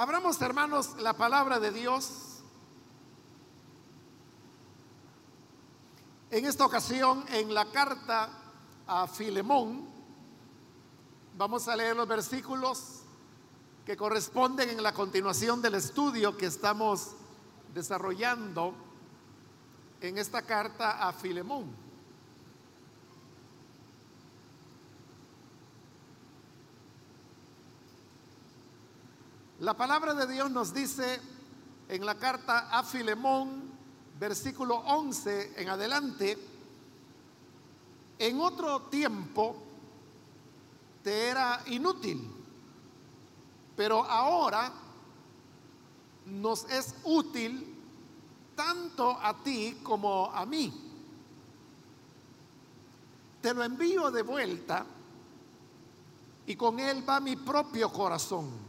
[0.00, 2.38] Abramos, hermanos, la palabra de Dios.
[6.30, 8.30] En esta ocasión, en la carta
[8.86, 9.88] a Filemón,
[11.36, 13.00] vamos a leer los versículos
[13.84, 17.16] que corresponden en la continuación del estudio que estamos
[17.74, 18.74] desarrollando
[20.00, 21.87] en esta carta a Filemón.
[29.60, 31.20] La palabra de Dios nos dice
[31.88, 33.72] en la carta a Filemón,
[34.16, 36.38] versículo 11 en adelante,
[38.20, 39.56] en otro tiempo
[41.02, 42.30] te era inútil,
[43.76, 44.72] pero ahora
[46.26, 47.82] nos es útil
[48.54, 50.72] tanto a ti como a mí.
[53.42, 54.86] Te lo envío de vuelta
[56.46, 58.67] y con él va mi propio corazón.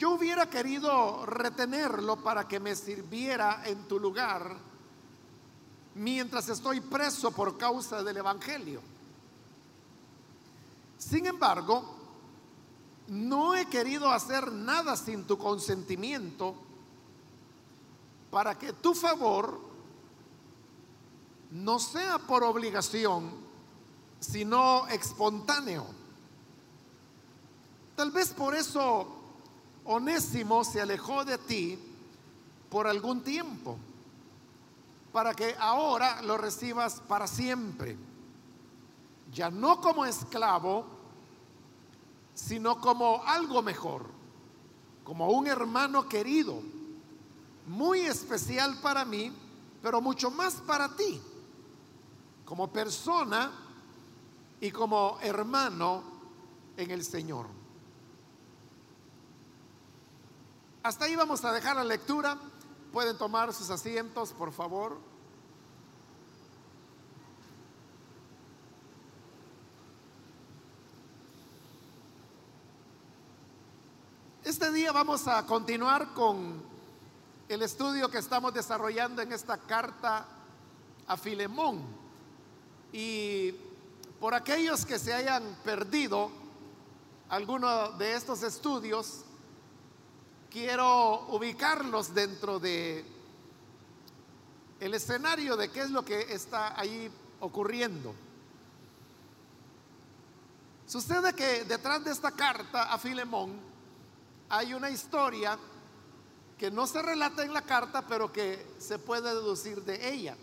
[0.00, 4.56] Yo hubiera querido retenerlo para que me sirviera en tu lugar
[5.94, 8.80] mientras estoy preso por causa del Evangelio.
[10.96, 11.84] Sin embargo,
[13.08, 16.54] no he querido hacer nada sin tu consentimiento
[18.30, 19.60] para que tu favor
[21.50, 23.32] no sea por obligación,
[24.18, 25.84] sino espontáneo.
[27.96, 29.19] Tal vez por eso
[29.92, 31.76] Onésimo se alejó de ti
[32.68, 33.76] por algún tiempo,
[35.12, 37.96] para que ahora lo recibas para siempre,
[39.32, 40.84] ya no como esclavo,
[42.32, 44.06] sino como algo mejor,
[45.02, 46.62] como un hermano querido
[47.66, 49.32] muy especial para mí,
[49.82, 51.20] pero mucho más para ti,
[52.44, 53.50] como persona
[54.60, 56.04] y como hermano
[56.76, 57.59] en el Señor.
[60.82, 62.38] Hasta ahí vamos a dejar la lectura.
[62.90, 64.98] Pueden tomar sus asientos, por favor.
[74.42, 76.62] Este día vamos a continuar con
[77.50, 80.24] el estudio que estamos desarrollando en esta carta
[81.06, 81.84] a Filemón.
[82.90, 83.52] Y
[84.18, 86.30] por aquellos que se hayan perdido
[87.28, 89.26] alguno de estos estudios,
[90.50, 93.04] quiero ubicarlos dentro de
[94.80, 98.14] el escenario de qué es lo que está ahí ocurriendo.
[100.86, 103.60] Sucede que detrás de esta carta a Filemón
[104.48, 105.56] hay una historia
[106.58, 110.36] que no se relata en la carta, pero que se puede deducir de ella.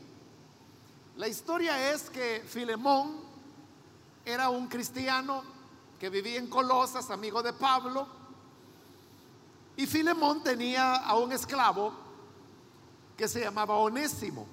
[1.18, 3.22] La historia es que Filemón
[4.24, 5.44] era un cristiano
[6.00, 8.08] que vivía en Colosas, amigo de Pablo,
[9.78, 11.94] y Filemón tenía a un esclavo
[13.16, 14.48] que se llamaba Onésimo.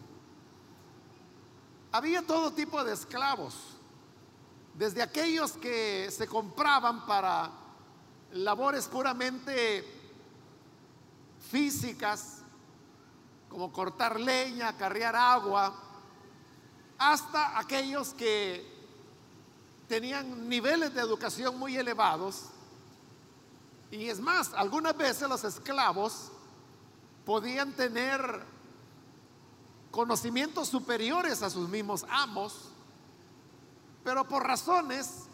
[1.91, 3.55] Había todo tipo de esclavos,
[4.75, 7.51] desde aquellos que se compraban para
[8.33, 9.84] labores puramente
[11.51, 12.43] físicas,
[13.49, 15.75] como cortar leña, carrear agua,
[16.99, 18.75] hasta aquellos que
[19.89, 22.51] tenían niveles de educación muy elevados.
[23.94, 26.32] Y es más, algunas veces los esclavos
[27.25, 28.44] podían tener
[29.93, 32.71] conocimientos superiores a sus mismos amos,
[34.03, 35.27] pero por razones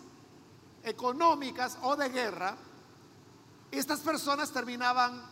[0.82, 2.58] económicas o de guerra,
[3.70, 5.22] estas personas terminaban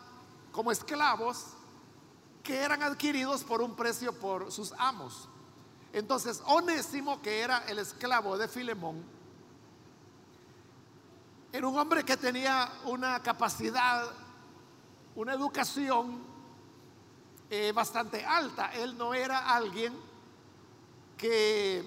[0.51, 1.49] como esclavos
[2.43, 5.29] que eran adquiridos por un precio por sus amos.
[5.93, 9.18] Entonces, Onésimo, que era el esclavo de Filemón,
[11.53, 14.11] era un hombre que tenía una capacidad,
[15.15, 16.23] una educación
[17.51, 18.73] eh, bastante alta.
[18.75, 19.95] Él no era alguien
[21.17, 21.83] que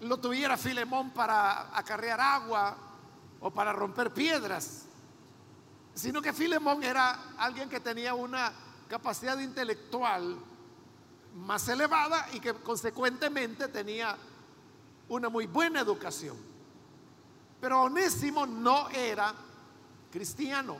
[0.00, 2.76] lo tuviera Filemón para acarrear agua
[3.40, 4.86] o para romper piedras
[5.96, 8.52] sino que Filemón era alguien que tenía una
[8.86, 10.36] capacidad intelectual
[11.34, 14.14] más elevada y que consecuentemente tenía
[15.08, 16.36] una muy buena educación.
[17.66, 19.34] Pero Onésimo no era
[20.12, 20.78] cristiano.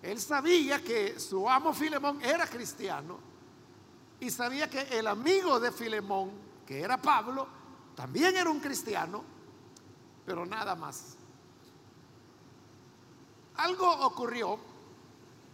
[0.00, 3.18] Él sabía que su amo Filemón era cristiano
[4.18, 6.30] y sabía que el amigo de Filemón,
[6.66, 7.46] que era Pablo,
[7.94, 9.22] también era un cristiano,
[10.24, 11.18] pero nada más.
[13.56, 14.58] Algo ocurrió,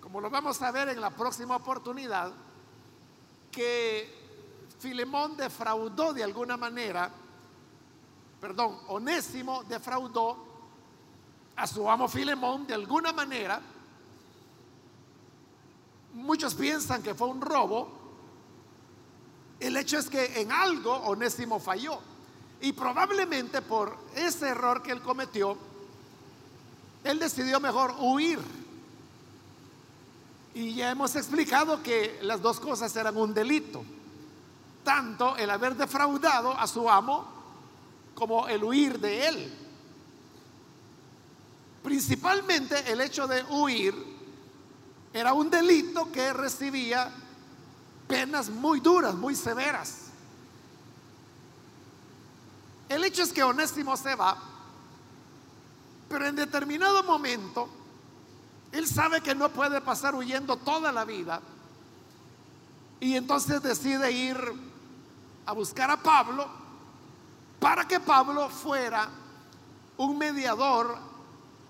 [0.01, 2.31] como lo vamos a ver en la próxima oportunidad,
[3.51, 4.15] que
[4.79, 7.11] Filemón defraudó de alguna manera,
[8.45, 10.37] perdón, Onésimo defraudó
[11.57, 13.59] a su amo Filemón de alguna manera.
[16.13, 17.89] Muchos piensan que fue un robo.
[19.59, 21.99] El hecho es que en algo Onésimo falló.
[22.61, 25.57] Y probablemente por ese error que él cometió,
[27.03, 28.41] él decidió mejor huir.
[30.53, 33.83] Y ya hemos explicado que las dos cosas eran un delito.
[34.85, 37.33] Tanto el haber defraudado a su amo
[38.15, 39.59] como el huir de él.
[41.83, 43.95] Principalmente el hecho de huir
[45.13, 47.13] era un delito que recibía
[48.09, 50.07] penas muy duras, muy severas.
[52.89, 54.37] El hecho es que Onésimo se va,
[56.09, 57.69] pero en determinado momento
[58.73, 61.41] él sabe que no puede pasar huyendo toda la vida
[63.01, 64.37] y entonces decide ir
[65.47, 66.64] a buscar a Pablo
[67.65, 69.09] para que Pablo fuera
[69.97, 70.99] un mediador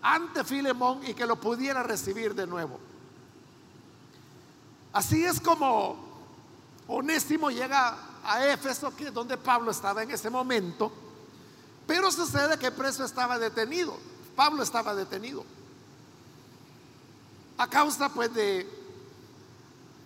[0.02, 2.80] ante Filemón y que lo pudiera recibir de nuevo.
[4.92, 5.94] Así es como
[6.88, 10.90] Onésimo llega a Éfeso, que es donde Pablo estaba en ese momento,
[11.86, 13.96] pero sucede que preso estaba detenido.
[14.34, 15.44] Pablo estaba detenido.
[17.56, 18.68] A causa pues de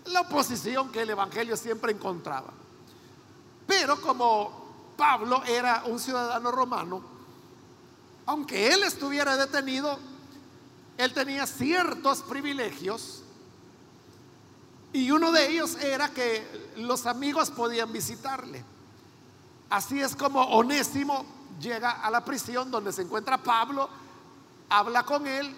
[0.04, 2.52] la oposición que el Evangelio siempre encontraba.
[3.66, 4.67] Pero como
[4.98, 7.00] Pablo era un ciudadano romano,
[8.26, 9.96] aunque él estuviera detenido,
[10.96, 13.22] él tenía ciertos privilegios
[14.92, 18.64] y uno de ellos era que los amigos podían visitarle.
[19.70, 21.24] Así es como Onésimo
[21.60, 23.88] llega a la prisión donde se encuentra Pablo,
[24.68, 25.54] habla con él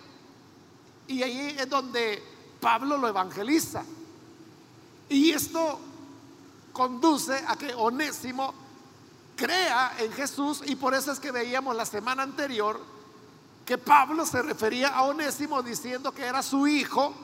[1.07, 2.23] y ahí es donde
[2.61, 3.85] Pablo lo evangeliza.
[5.09, 5.81] Y esto
[6.75, 8.60] conduce a que Onésimo
[9.41, 12.79] crea en Jesús y por eso es que veíamos la semana anterior
[13.65, 17.15] que Pablo se refería a Onésimo diciendo que era su hijo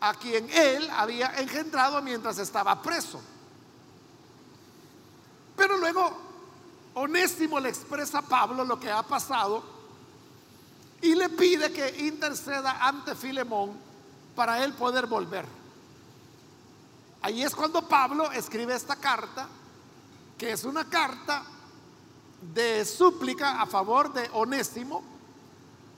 [0.00, 3.20] a quien él había engendrado mientras estaba preso.
[5.56, 6.16] Pero luego
[6.94, 9.64] Onésimo le expresa a Pablo lo que ha pasado
[11.00, 13.72] y le pide que interceda ante Filemón
[14.36, 15.46] para él poder volver.
[17.22, 19.48] Ahí es cuando Pablo escribe esta carta
[20.38, 21.44] que es una carta
[22.52, 25.02] de súplica a favor de Onésimo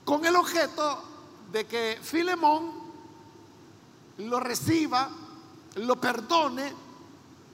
[0.05, 1.03] con el objeto
[1.51, 2.71] de que Filemón
[4.19, 5.09] lo reciba,
[5.75, 6.73] lo perdone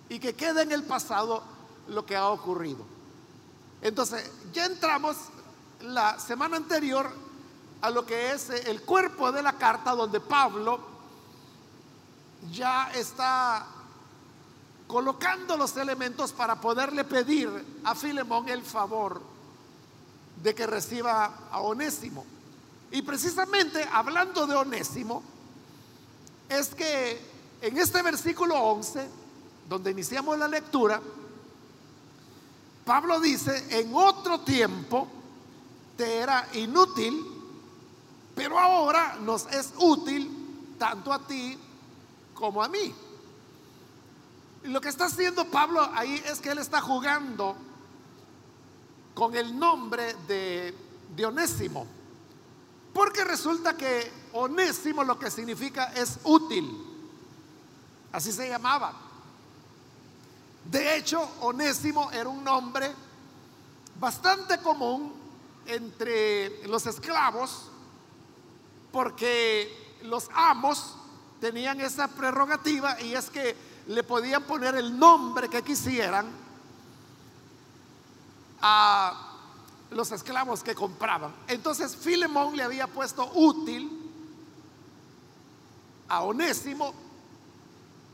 [0.09, 1.43] y que quede en el pasado
[1.87, 2.85] lo que ha ocurrido.
[3.81, 5.17] Entonces, ya entramos
[5.81, 7.09] la semana anterior
[7.81, 10.79] a lo que es el cuerpo de la carta donde Pablo
[12.51, 13.65] ya está
[14.93, 17.49] colocando los elementos para poderle pedir
[17.83, 19.19] a Filemón el favor
[20.43, 22.23] de que reciba a Onésimo.
[22.91, 25.23] Y precisamente hablando de Onésimo,
[26.47, 27.19] es que
[27.59, 29.09] en este versículo 11,
[29.67, 31.01] donde iniciamos la lectura,
[32.85, 35.07] Pablo dice, en otro tiempo
[35.97, 37.19] te era inútil,
[38.35, 41.57] pero ahora nos es útil tanto a ti
[42.35, 42.93] como a mí.
[44.63, 47.55] Lo que está haciendo Pablo ahí es que él está jugando
[49.13, 50.73] con el nombre de,
[51.15, 51.85] de Onésimo.
[52.93, 56.69] Porque resulta que Onésimo lo que significa es útil.
[58.11, 58.93] Así se llamaba.
[60.65, 62.91] De hecho, Onésimo era un nombre
[63.99, 65.13] bastante común
[65.65, 67.69] entre los esclavos
[68.91, 70.95] porque los amos
[71.39, 73.55] tenían esa prerrogativa y es que
[73.87, 76.27] le podían poner el nombre que quisieran
[78.61, 79.31] a
[79.91, 81.33] los esclavos que compraban.
[81.47, 83.99] Entonces Filemón le había puesto útil
[86.07, 86.93] a Onésimo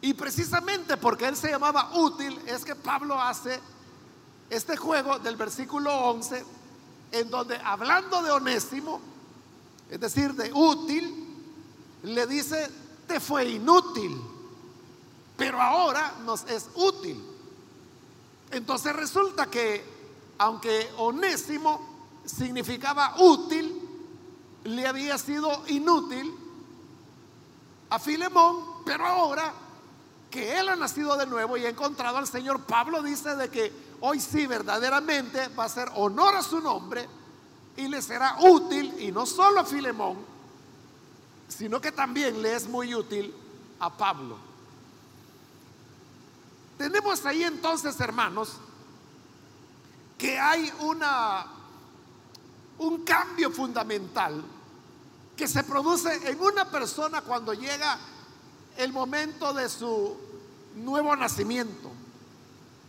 [0.02, 3.60] y precisamente porque él se llamaba útil es que Pablo hace
[4.50, 6.46] este juego del versículo 11
[7.12, 9.00] en donde hablando de Onésimo,
[9.90, 11.28] es decir, de útil,
[12.04, 12.70] le dice,
[13.08, 14.16] te fue inútil
[15.40, 17.24] pero ahora nos es útil.
[18.52, 19.84] Entonces resulta que,
[20.38, 23.90] aunque onésimo significaba útil,
[24.66, 26.36] le había sido inútil
[27.90, 29.54] a Filemón, pero ahora
[30.30, 33.72] que él ha nacido de nuevo y ha encontrado al Señor, Pablo dice de que
[34.02, 37.08] hoy sí verdaderamente va a hacer honor a su nombre
[37.78, 40.18] y le será útil, y no solo a Filemón,
[41.48, 43.34] sino que también le es muy útil
[43.80, 44.49] a Pablo.
[46.80, 48.54] Tenemos ahí entonces, hermanos,
[50.18, 51.46] que hay una
[52.78, 54.42] un cambio fundamental
[55.36, 58.00] que se produce en una persona cuando llega
[58.78, 60.16] el momento de su
[60.78, 61.92] nuevo nacimiento,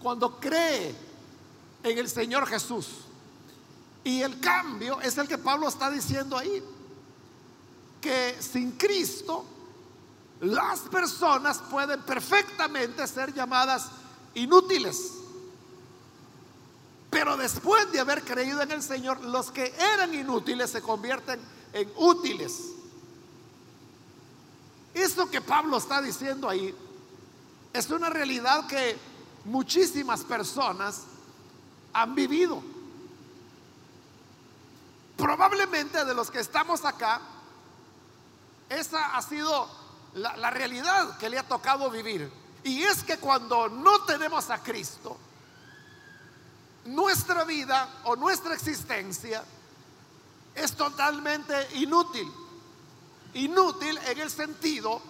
[0.00, 0.94] cuando cree
[1.82, 2.86] en el Señor Jesús.
[4.04, 6.62] Y el cambio es el que Pablo está diciendo ahí,
[8.00, 9.44] que sin Cristo
[10.40, 13.88] las personas pueden perfectamente ser llamadas
[14.34, 15.12] inútiles.
[17.10, 21.40] Pero después de haber creído en el Señor, los que eran inútiles se convierten
[21.72, 22.72] en útiles.
[24.94, 26.74] Eso que Pablo está diciendo ahí
[27.72, 28.96] es una realidad que
[29.44, 31.02] muchísimas personas
[31.92, 32.62] han vivido.
[35.16, 37.20] Probablemente de los que estamos acá,
[38.68, 39.79] esa ha sido
[40.14, 42.30] la, realidad que le ha tocado vivir.
[42.64, 45.16] Y es que cuando no tenemos a Cristo,
[46.86, 49.44] nuestra vida o nuestra existencia
[50.54, 52.30] es totalmente inútil.
[53.34, 55.00] Inútil en el sentido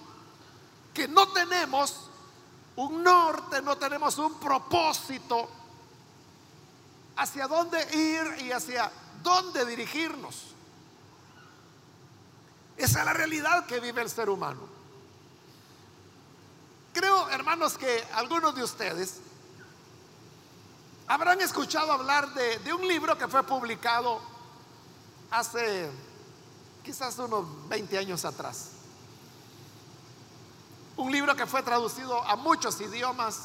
[0.92, 2.10] que no tenemos
[2.76, 5.48] un norte, no tenemos un propósito
[7.16, 8.90] hacia dónde ir y hacia
[9.22, 10.54] dónde dirigirnos.
[12.76, 14.69] Esa es la realidad que vive el ser humano.
[17.00, 19.20] Creo, hermanos, que algunos de ustedes
[21.06, 24.20] habrán escuchado hablar de, un libro que fue publicado
[25.30, 25.88] hace
[26.84, 28.72] quizás unos 20 años atrás.
[30.98, 33.44] Un libro que fue traducido a muchos idiomas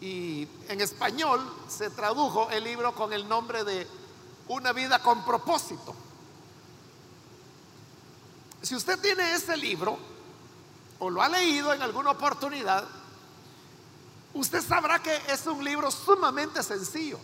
[0.00, 3.84] y en español se tradujo el libro con el nombre de
[4.46, 5.92] Una vida con propósito.
[8.62, 9.98] Si usted tiene ese libro
[10.98, 12.86] o lo ha leído en alguna oportunidad,
[14.34, 17.18] usted sabrá que es un libro sumamente sencillo.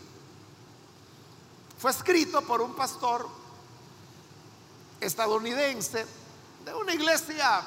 [1.79, 3.29] Fue escrito por un pastor
[5.01, 6.07] estadounidense
[6.65, 7.63] de una iglesia,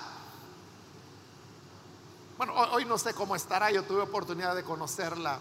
[2.38, 5.40] bueno, hoy no sé cómo estará, yo tuve oportunidad de conocerla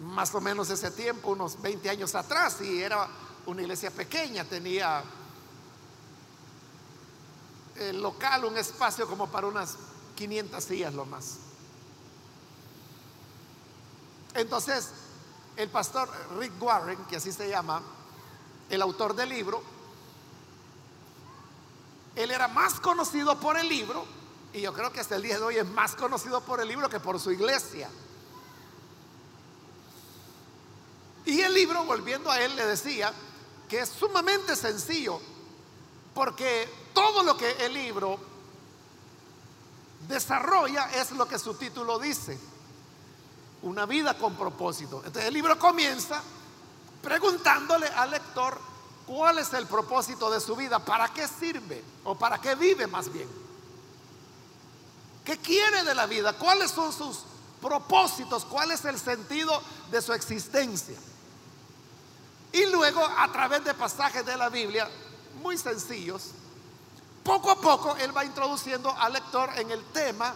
[0.00, 3.08] más o menos ese tiempo, unos 20 años atrás, y era
[3.46, 5.02] una iglesia pequeña, tenía
[7.78, 9.76] el local, un espacio como para unas
[10.16, 11.38] 500 sillas lo más.
[14.34, 14.90] Entonces,
[15.56, 17.82] el pastor Rick Warren, que así se llama,
[18.70, 19.62] el autor del libro,
[22.14, 24.04] él era más conocido por el libro,
[24.52, 26.88] y yo creo que hasta el día de hoy es más conocido por el libro
[26.88, 27.90] que por su iglesia.
[31.24, 33.12] Y el libro, volviendo a él, le decía
[33.68, 35.20] que es sumamente sencillo,
[36.18, 38.18] porque todo lo que el libro
[40.08, 42.36] desarrolla es lo que su título dice,
[43.62, 44.96] una vida con propósito.
[44.96, 46.20] Entonces el libro comienza
[47.00, 48.58] preguntándole al lector
[49.06, 53.12] cuál es el propósito de su vida, para qué sirve o para qué vive más
[53.12, 53.28] bien.
[55.24, 56.32] ¿Qué quiere de la vida?
[56.32, 57.20] ¿Cuáles son sus
[57.62, 58.44] propósitos?
[58.44, 60.98] ¿Cuál es el sentido de su existencia?
[62.50, 64.90] Y luego a través de pasajes de la Biblia
[65.38, 66.30] muy sencillos,
[67.22, 70.34] poco a poco él va introduciendo al lector en el tema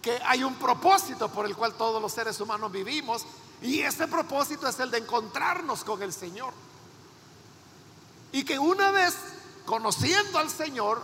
[0.00, 3.24] que hay un propósito por el cual todos los seres humanos vivimos
[3.60, 6.52] y ese propósito es el de encontrarnos con el Señor.
[8.30, 9.14] Y que una vez
[9.64, 11.02] conociendo al Señor,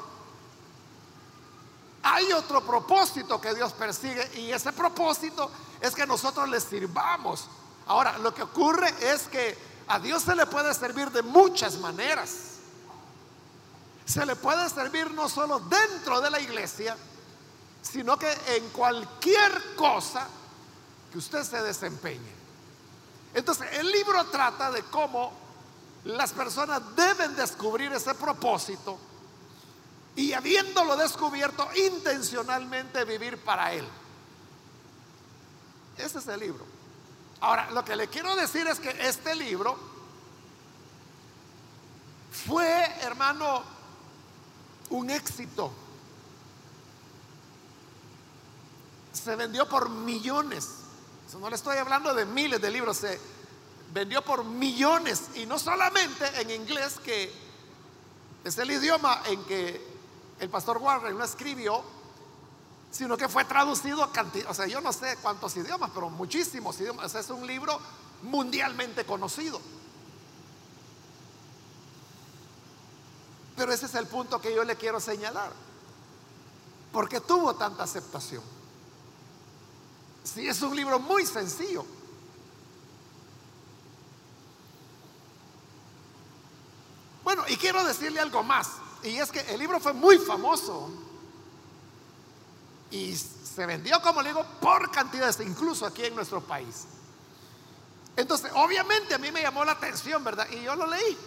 [2.02, 7.48] hay otro propósito que Dios persigue y ese propósito es que nosotros le sirvamos.
[7.86, 12.53] Ahora, lo que ocurre es que a Dios se le puede servir de muchas maneras.
[14.04, 16.96] Se le puede servir no solo dentro de la iglesia,
[17.82, 20.26] sino que en cualquier cosa
[21.10, 22.32] que usted se desempeñe.
[23.34, 25.32] Entonces, el libro trata de cómo
[26.04, 28.98] las personas deben descubrir ese propósito
[30.16, 33.86] y habiéndolo descubierto, intencionalmente vivir para Él.
[35.96, 36.64] Ese es el libro.
[37.40, 39.76] Ahora, lo que le quiero decir es que este libro
[42.46, 43.73] fue, hermano,
[44.90, 45.72] un éxito.
[49.12, 50.68] Se vendió por millones.
[51.40, 53.20] no le estoy hablando de miles de libros, se
[53.92, 55.30] vendió por millones.
[55.34, 57.32] Y no solamente en inglés, que
[58.44, 59.94] es el idioma en que
[60.40, 61.82] el pastor Warren lo escribió,
[62.90, 66.78] sino que fue traducido a cantidad, o sea, yo no sé cuántos idiomas, pero muchísimos
[66.80, 67.14] idiomas.
[67.14, 67.80] es un libro
[68.22, 69.60] mundialmente conocido.
[73.56, 75.52] Pero ese es el punto que yo le quiero señalar.
[76.92, 78.42] Porque tuvo tanta aceptación.
[80.22, 81.84] Si es un libro muy sencillo.
[87.22, 88.68] Bueno, y quiero decirle algo más.
[89.02, 90.90] Y es que el libro fue muy famoso.
[92.90, 96.84] Y se vendió, como le digo, por cantidades, incluso aquí en nuestro país.
[98.16, 100.46] Entonces, obviamente a mí me llamó la atención, ¿verdad?
[100.50, 101.18] Y yo lo leí.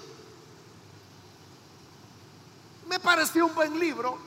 [2.97, 4.17] Me pareció un buen libro,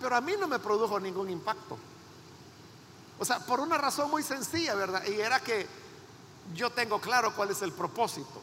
[0.00, 1.78] pero a mí no me produjo ningún impacto.
[3.20, 5.06] O sea, por una razón muy sencilla, ¿verdad?
[5.06, 5.64] Y era que
[6.52, 8.42] yo tengo claro cuál es el propósito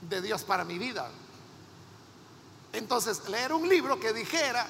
[0.00, 1.08] de Dios para mi vida.
[2.72, 4.66] Entonces, leer un libro que dijera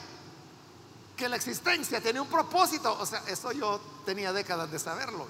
[1.16, 5.26] que la existencia tiene un propósito, o sea, eso yo tenía décadas de saberlo.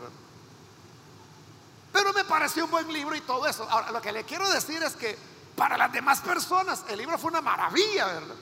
[1.92, 3.64] Pero me pareció un buen libro y todo eso.
[3.70, 7.30] Ahora, lo que le quiero decir es que para las demás personas el libro fue
[7.30, 8.34] una maravilla, ¿verdad?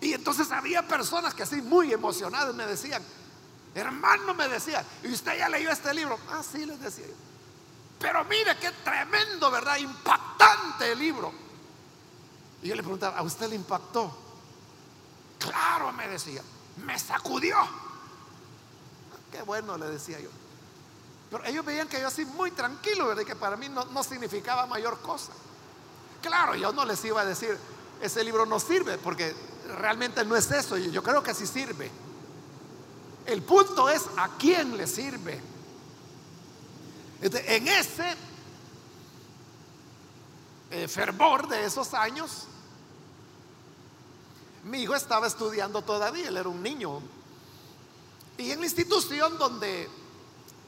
[0.00, 3.02] Y entonces había personas que así muy emocionadas me decían,
[3.74, 6.18] hermano me decía, ¿y usted ya leyó este libro?
[6.30, 7.06] Ah, sí, les decía.
[7.98, 9.76] Pero mire qué tremendo, ¿verdad?
[9.76, 11.32] Impactante el libro.
[12.62, 14.16] Y yo le preguntaba, ¿a usted le impactó?
[15.38, 16.42] Claro, me decía,
[16.84, 17.56] me sacudió.
[19.30, 20.30] Qué bueno, le decía yo.
[21.30, 23.24] Pero ellos veían que yo así muy tranquilo, ¿verdad?
[23.24, 25.32] Que para mí no significaba mayor cosa.
[26.22, 27.56] Claro, yo no les iba a decir,
[28.00, 29.34] ese libro no sirve, porque
[29.78, 30.76] realmente no es eso.
[30.76, 31.90] Yo creo que sí sirve.
[33.26, 35.40] El punto es a quién le sirve.
[37.22, 38.16] En ese
[40.70, 42.46] eh, fervor de esos años,
[44.64, 47.00] mi hijo estaba estudiando todavía, él era un niño.
[48.38, 49.88] Y en la institución donde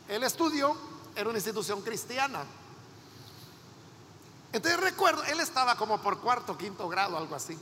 [0.09, 0.77] él estudió,
[1.15, 2.45] era una institución cristiana.
[4.53, 7.59] Entonces recuerdo, él estaba como por cuarto, quinto grado, algo así.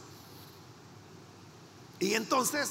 [2.01, 2.71] Y entonces,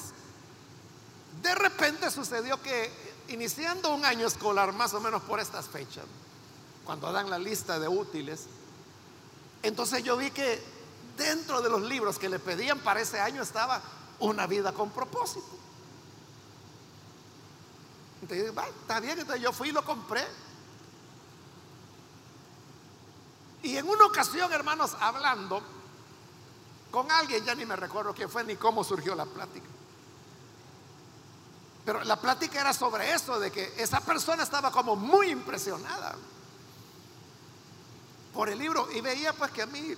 [1.42, 2.92] de repente sucedió que
[3.30, 6.06] iniciando un año escolar, más o menos por estas fechas,
[6.84, 8.48] cuando dan la lista de útiles,
[9.64, 10.62] entonces yo vi que
[11.18, 13.82] dentro de los libros que le pedían para ese año estaba
[14.20, 15.48] una vida con propósito.
[18.22, 20.25] Entonces, va, está bien, entonces yo fui y lo compré.
[23.63, 25.61] Y en una ocasión, hermanos, hablando,
[26.91, 29.67] con alguien, ya ni me recuerdo quién fue ni cómo surgió la plática.
[31.85, 36.15] Pero la plática era sobre eso, de que esa persona estaba como muy impresionada
[38.33, 39.95] por el libro y veía pues que a mí,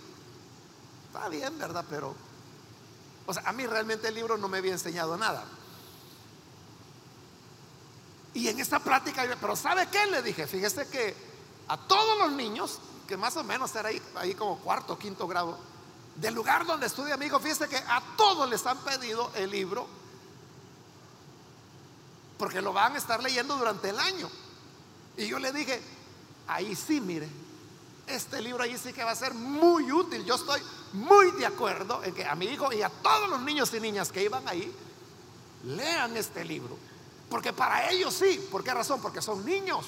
[1.07, 1.85] está bien, ¿verdad?
[1.89, 2.15] Pero,
[3.25, 5.43] o sea, a mí realmente el libro no me había enseñado nada.
[8.33, 10.05] Y en esta plática, pero ¿sabe qué?
[10.05, 11.15] Le dije, fíjese que
[11.67, 12.79] a todos los niños,
[13.11, 15.57] que más o menos era ahí, como cuarto, quinto grado,
[16.15, 19.85] del lugar donde estudia mi hijo, fíjese que a todos les han pedido el libro
[22.37, 24.29] porque lo van a estar leyendo durante el año.
[25.17, 25.81] Y yo le dije,
[26.47, 27.27] ahí sí, mire,
[28.07, 30.23] este libro ahí sí que va a ser muy útil.
[30.23, 30.61] Yo estoy
[30.93, 34.09] muy de acuerdo en que a mi hijo y a todos los niños y niñas
[34.09, 34.73] que iban ahí,
[35.65, 36.77] lean este libro.
[37.29, 39.01] Porque para ellos sí, ¿por qué razón?
[39.01, 39.85] Porque son niños.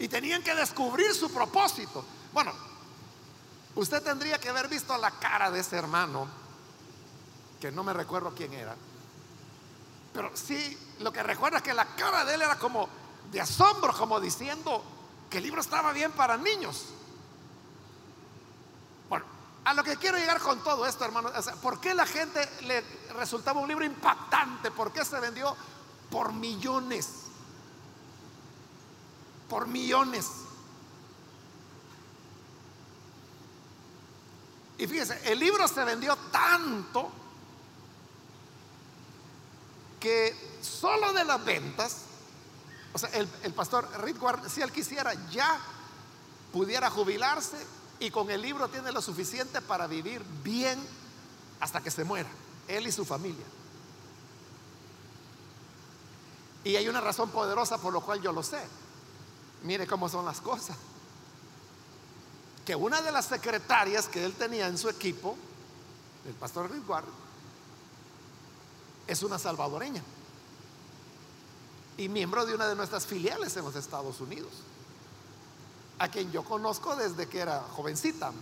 [0.00, 2.04] Y tenían que descubrir su propósito.
[2.32, 2.52] Bueno,
[3.76, 6.26] Usted tendría que haber visto la cara de ese hermano,
[7.60, 8.74] que no me recuerdo quién era.
[10.12, 12.88] Pero sí, lo que recuerdo es que la cara de él era como
[13.30, 14.82] de asombro, como diciendo
[15.28, 16.86] que el libro estaba bien para niños.
[19.08, 19.24] Bueno,
[19.64, 21.30] a lo que quiero llegar con todo esto, hermano,
[21.62, 22.80] ¿por qué la gente le
[23.14, 24.72] resultaba un libro impactante?
[24.72, 25.56] ¿Por qué se vendió
[26.10, 27.29] por millones?
[29.50, 30.26] Por millones.
[34.78, 37.10] Y fíjese, el libro se vendió tanto
[40.00, 41.96] que solo de las ventas,
[42.94, 45.60] o sea, el, pastor Rick si él quisiera, ya
[46.50, 47.58] pudiera jubilarse
[47.98, 50.82] y con el libro tiene lo suficiente para vivir bien
[51.60, 52.30] hasta que se muera,
[52.66, 53.44] él y su familia.
[56.64, 58.62] Y hay una razón poderosa por lo cual yo lo sé.
[59.62, 60.76] Mire cómo son las cosas
[62.64, 65.36] que una de las secretarias que él tenía en su equipo,
[66.26, 67.04] el pastor Ridward,
[69.06, 70.02] es una salvadoreña
[71.96, 74.52] y miembro de una de nuestras filiales en los Estados Unidos,
[75.98, 78.32] a quien yo conozco desde que era jovencita.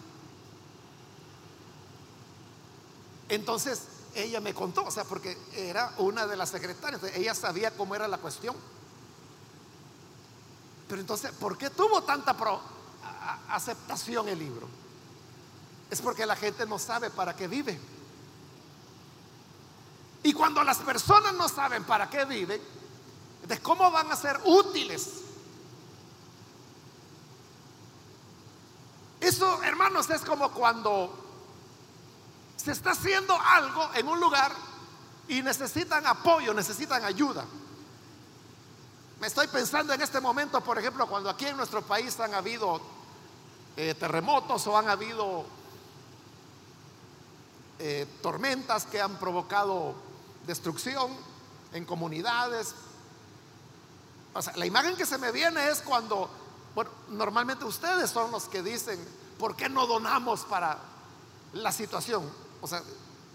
[3.28, 3.82] Entonces
[4.14, 8.06] ella me contó, o sea, porque era una de las secretarias, ella sabía cómo era
[8.08, 8.54] la cuestión.
[10.88, 12.34] Pero entonces, ¿por qué tuvo tanta
[13.50, 14.68] aceptación el libro.
[15.90, 17.78] Es porque la gente no sabe para qué vive.
[20.22, 22.60] Y cuando las personas no saben para qué viven,
[23.46, 25.08] de cómo van a ser útiles.
[29.20, 31.24] Es Eso, hermanos, es como cuando
[32.56, 34.52] se está haciendo algo en un lugar
[35.28, 37.46] y necesitan apoyo, necesitan ayuda.
[39.20, 42.80] Me estoy pensando en este momento, por ejemplo, cuando aquí en nuestro país han habido
[43.76, 45.44] eh, terremotos o han habido
[47.80, 49.94] eh, tormentas que han provocado
[50.46, 51.10] destrucción
[51.72, 52.76] en comunidades.
[54.34, 56.30] O sea, la imagen que se me viene es cuando,
[56.76, 59.04] bueno, normalmente ustedes son los que dicen,
[59.36, 60.78] ¿por qué no donamos para
[61.54, 62.30] la situación?
[62.60, 62.84] O sea,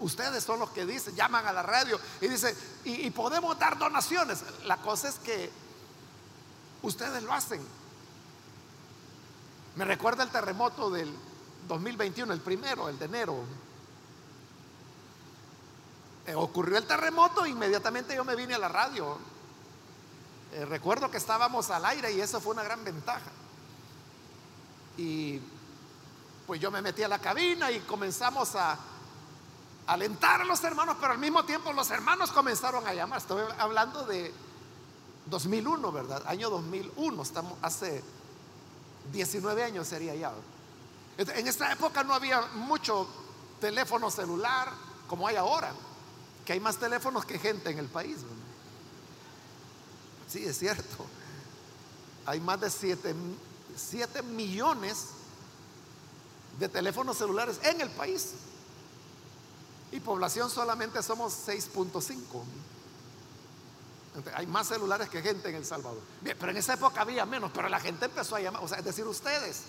[0.00, 4.42] ustedes son los que dicen, llaman a la radio y dicen, y podemos dar donaciones.
[4.64, 5.63] La cosa es que
[6.84, 7.66] Ustedes lo hacen.
[9.76, 11.10] Me recuerda el terremoto del
[11.66, 13.36] 2021, el primero, el de enero.
[16.26, 19.18] Eh, ocurrió el terremoto, inmediatamente yo me vine a la radio.
[20.52, 23.30] Eh, recuerdo que estábamos al aire y eso fue una gran ventaja.
[24.98, 25.40] Y
[26.46, 28.78] pues yo me metí a la cabina y comenzamos a
[29.86, 33.20] alentar a los hermanos, pero al mismo tiempo los hermanos comenzaron a llamar.
[33.20, 34.32] Estoy hablando de
[35.26, 36.22] 2001, ¿verdad?
[36.26, 38.02] Año 2001, estamos hace
[39.12, 40.32] 19 años sería ya.
[41.16, 43.06] En esta época no había mucho
[43.60, 44.68] teléfono celular
[45.08, 45.72] como hay ahora,
[46.44, 48.18] que hay más teléfonos que gente en el país.
[50.28, 51.06] Sí, es cierto.
[52.26, 53.14] Hay más de 7,
[53.76, 55.08] 7 millones
[56.58, 58.32] de teléfonos celulares en el país.
[59.92, 62.16] Y población solamente somos 6.5.
[64.34, 66.00] Hay más celulares que gente en El Salvador.
[66.22, 68.84] Pero en esa época había menos, pero la gente empezó a llamar, o sea, es
[68.84, 69.62] decir, ustedes.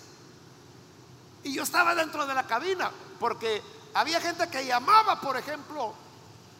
[1.42, 3.62] Y yo estaba dentro de la cabina, porque
[3.94, 5.94] había gente que llamaba, por ejemplo,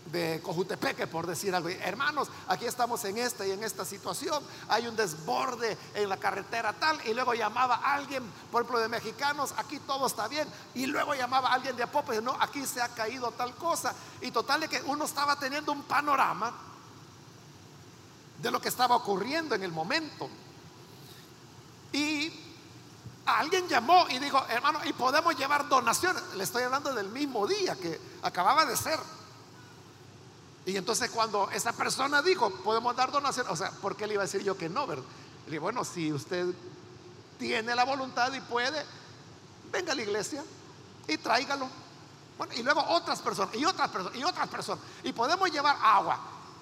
[0.07, 1.68] de Cojutepeque, por decir algo.
[1.68, 4.42] Hermanos, aquí estamos en esta y en esta situación.
[4.68, 6.99] Hay un desborde en la carretera tal.
[7.07, 10.49] Y luego llamaba a alguien, por ejemplo, de mexicanos, aquí todo está bien.
[10.75, 13.94] Y luego llamaba a alguien de Apope, no, aquí se ha caído tal cosa.
[14.20, 16.53] Y total de que uno estaba teniendo un panorama
[18.40, 20.29] de lo que estaba ocurriendo en el momento.
[21.92, 22.33] Y
[23.27, 26.22] alguien llamó y dijo, hermano, y podemos llevar donaciones.
[26.35, 28.99] Le estoy hablando del mismo día que acababa de ser.
[30.64, 34.22] Y entonces cuando esa persona dijo, podemos dar donaciones, o sea, ¿por qué le iba
[34.22, 34.87] a decir yo que no?
[34.87, 35.05] ¿verdad?
[35.44, 36.46] Le dije, bueno, si usted
[37.38, 38.85] tiene la voluntad y puede,
[39.70, 40.44] venga a la iglesia
[41.07, 41.68] y tráigalo.
[42.37, 44.85] Bueno, y luego otras personas, y otras personas, y otras personas.
[45.05, 46.18] Y podemos llevar agua.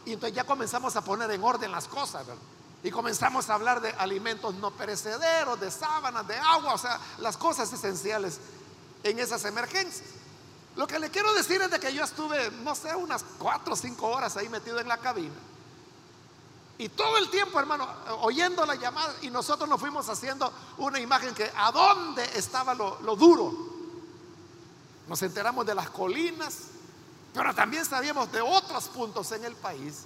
[0.06, 2.26] Y entonces ya comenzamos a poner en orden las cosas,
[2.82, 7.36] Y comenzamos a hablar de alimentos no perecederos, de sábanas, de agua, o sea, las
[7.36, 8.38] cosas esenciales
[9.02, 10.08] en esas emergencias.
[10.76, 13.76] Lo que le quiero decir es de que yo estuve, no sé, unas cuatro o
[13.76, 15.34] cinco horas ahí metido en la cabina.
[16.76, 17.88] Y todo el tiempo, hermano,
[18.22, 23.00] oyendo la llamada y nosotros nos fuimos haciendo una imagen que a dónde estaba lo,
[23.02, 23.54] lo duro.
[25.06, 26.54] Nos enteramos de las colinas,
[27.34, 30.04] pero también sabíamos de otros puntos en el país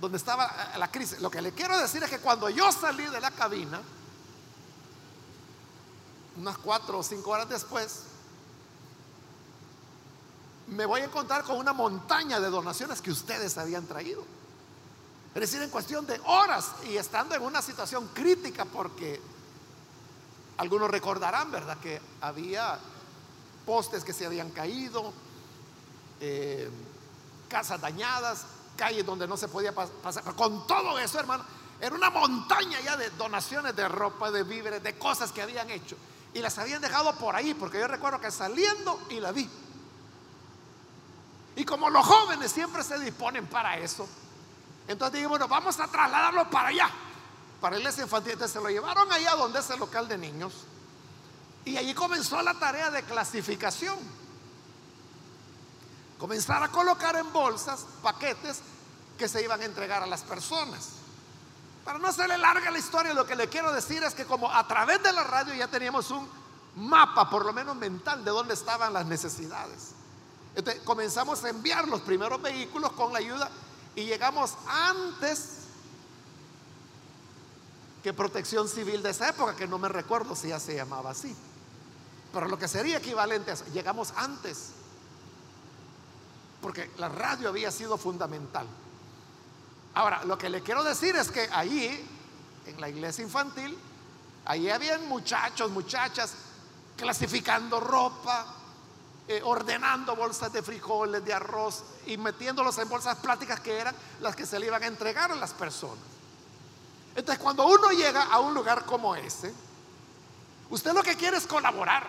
[0.00, 1.20] donde estaba la crisis.
[1.20, 3.80] Lo que le quiero decir es que cuando yo salí de la cabina,
[6.36, 8.02] unas cuatro o cinco horas después,
[10.66, 14.24] me voy a encontrar con una montaña de donaciones que ustedes habían traído.
[15.36, 19.20] Es decir, en cuestión de horas y estando en una situación crítica porque
[20.56, 21.78] algunos recordarán, ¿verdad?
[21.78, 22.76] Que había
[23.64, 25.12] postes que se habían caído,
[26.20, 26.70] eh,
[27.48, 28.46] casas dañadas,
[28.76, 30.22] calles donde no se podía pasar.
[30.34, 31.44] con todo eso, hermano,
[31.80, 35.96] era una montaña ya de donaciones de ropa, de víveres, de cosas que habían hecho.
[36.34, 39.48] Y las habían dejado por ahí, porque yo recuerdo que saliendo y la vi.
[41.56, 44.08] Y como los jóvenes siempre se disponen para eso,
[44.88, 46.90] entonces dije, bueno, vamos a trasladarlo para allá,
[47.60, 48.32] para la iglesia infantil.
[48.32, 50.52] Entonces se lo llevaron allá donde es el local de niños.
[51.64, 53.98] Y allí comenzó la tarea de clasificación
[56.22, 58.60] comenzar a colocar en bolsas paquetes
[59.18, 60.90] que se iban a entregar a las personas.
[61.84, 64.64] Para no hacerle larga la historia, lo que le quiero decir es que como a
[64.68, 66.28] través de la radio ya teníamos un
[66.76, 69.94] mapa, por lo menos mental, de dónde estaban las necesidades.
[70.54, 73.50] Entonces comenzamos a enviar los primeros vehículos con la ayuda
[73.96, 75.56] y llegamos antes
[78.04, 81.34] que protección civil de esa época, que no me recuerdo si ya se llamaba así.
[82.32, 84.74] Pero lo que sería equivalente a eso, llegamos antes
[86.62, 88.66] porque la radio había sido fundamental.
[89.94, 92.08] Ahora, lo que le quiero decir es que ahí,
[92.64, 93.76] en la iglesia infantil,
[94.46, 96.34] ahí habían muchachos, muchachas,
[96.96, 98.46] clasificando ropa,
[99.28, 104.34] eh, ordenando bolsas de frijoles, de arroz y metiéndolos en bolsas plásticas que eran las
[104.34, 106.04] que se le iban a entregar a las personas.
[107.14, 109.52] Entonces, cuando uno llega a un lugar como ese,
[110.72, 112.08] Usted lo que quiere es colaborar.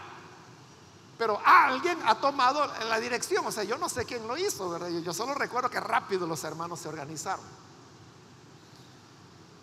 [1.24, 3.48] Pero alguien ha tomado la dirección.
[3.48, 4.90] O sea, yo no sé quién lo hizo, ¿verdad?
[4.90, 7.46] Yo solo recuerdo que rápido los hermanos se organizaron.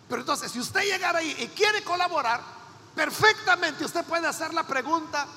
[0.09, 2.41] Pero entonces, si usted llegara ahí y quiere colaborar,
[2.95, 5.27] perfectamente usted puede hacer la pregunta,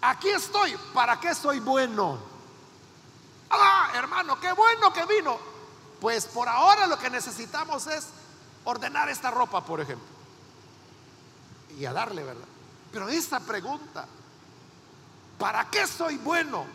[0.00, 2.18] aquí estoy, ¿para qué soy bueno?
[3.48, 5.38] Ah, hermano, qué bueno que vino.
[6.00, 8.08] Pues por ahora lo que necesitamos es
[8.64, 10.08] ordenar esta ropa, por ejemplo.
[11.78, 12.48] Y a darle, ¿verdad?
[12.90, 14.08] Pero esta pregunta,
[15.38, 16.66] ¿para qué soy bueno?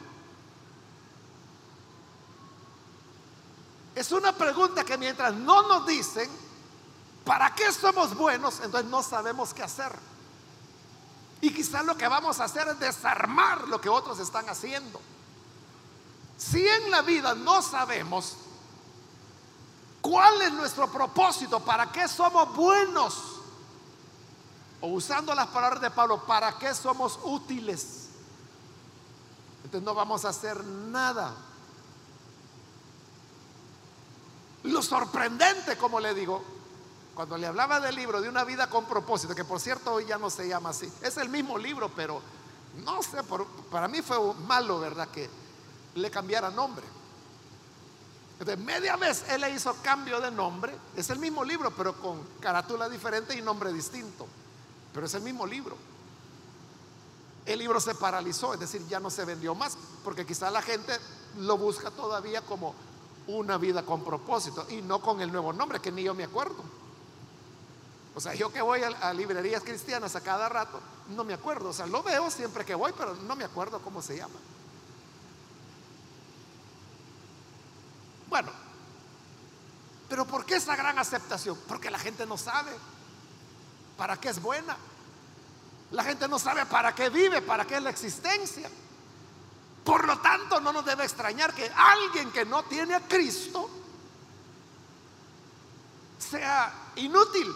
[3.95, 6.30] Es una pregunta que mientras no nos dicen,
[7.26, 8.60] ¿para qué somos buenos?
[8.62, 9.91] Entonces no sabemos qué hacer.
[11.41, 15.02] Y quizás lo que vamos a hacer es desarmar lo que otros están haciendo.
[16.38, 18.38] Si en la vida no sabemos
[20.02, 23.15] cuál es nuestro propósito, para qué somos buenos,
[24.82, 28.01] o usando las palabras de Pablo, ¿para qué somos útiles?
[29.63, 31.36] Entonces no vamos a hacer nada.
[34.63, 36.43] Lo sorprendente, como le digo,
[37.15, 40.17] cuando le hablaba del libro de una vida con propósito, que por cierto hoy ya
[40.17, 42.21] no se llama así, es el mismo libro, pero
[42.84, 43.17] no sé,
[43.71, 45.10] para mí fue malo, ¿verdad?
[45.10, 45.30] Que
[45.95, 46.86] le cambiara nombre.
[48.39, 52.21] Entonces, media vez él le hizo cambio de nombre, es el mismo libro, pero con
[52.39, 54.28] carátula diferente y nombre distinto
[54.93, 55.78] pero es el mismo libro.
[57.45, 60.93] El libro se paralizó, es decir, ya no se vendió más, porque quizá la gente
[61.38, 62.75] lo busca todavía como
[63.27, 66.63] una vida con propósito y no con el nuevo nombre, que ni yo me acuerdo.
[68.13, 71.69] O sea, yo que voy a, librerías cristianas a cada rato, no me acuerdo.
[71.69, 74.36] O sea, lo veo siempre que voy, pero no me acuerdo cómo se llama.
[78.30, 78.51] Bueno,
[80.10, 81.58] pero ¿por qué esa gran aceptación?
[81.67, 82.71] Porque la gente no sabe
[83.97, 84.75] para qué es buena.
[85.91, 88.69] La gente no sabe para qué vive, para qué es la existencia.
[89.84, 93.69] Por lo tanto, no nos debe extrañar que alguien que no tiene a Cristo
[96.17, 97.51] sea inútil,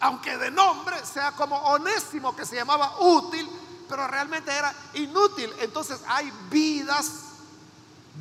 [0.00, 3.48] aunque de nombre sea como onésimo que se llamaba útil,
[3.88, 5.52] pero realmente era inútil.
[5.58, 7.10] Entonces hay vidas,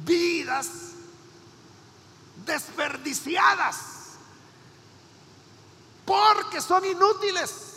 [0.03, 0.67] vidas
[2.45, 3.91] desperdiciadas
[6.05, 7.70] porque son inútiles.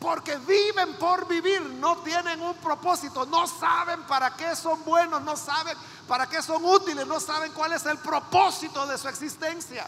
[0.00, 5.36] Porque viven por vivir, no tienen un propósito, no saben para qué son buenos, no
[5.36, 5.76] saben
[6.08, 9.86] para qué son útiles, no saben cuál es el propósito de su existencia.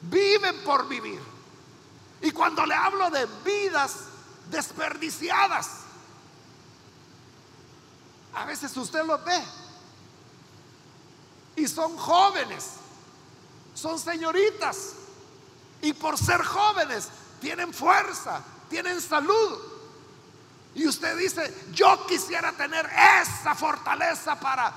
[0.00, 1.20] Viven por vivir.
[2.22, 3.94] Y cuando le hablo de vidas
[4.50, 5.68] desperdiciadas,
[8.34, 9.44] a veces usted lo ve.
[11.56, 12.70] Y son jóvenes,
[13.74, 14.94] son señoritas,
[15.82, 17.08] y por ser jóvenes,
[17.40, 19.58] tienen fuerza, tienen salud.
[20.74, 22.88] Y usted dice, yo quisiera tener
[23.20, 24.72] esa fortaleza para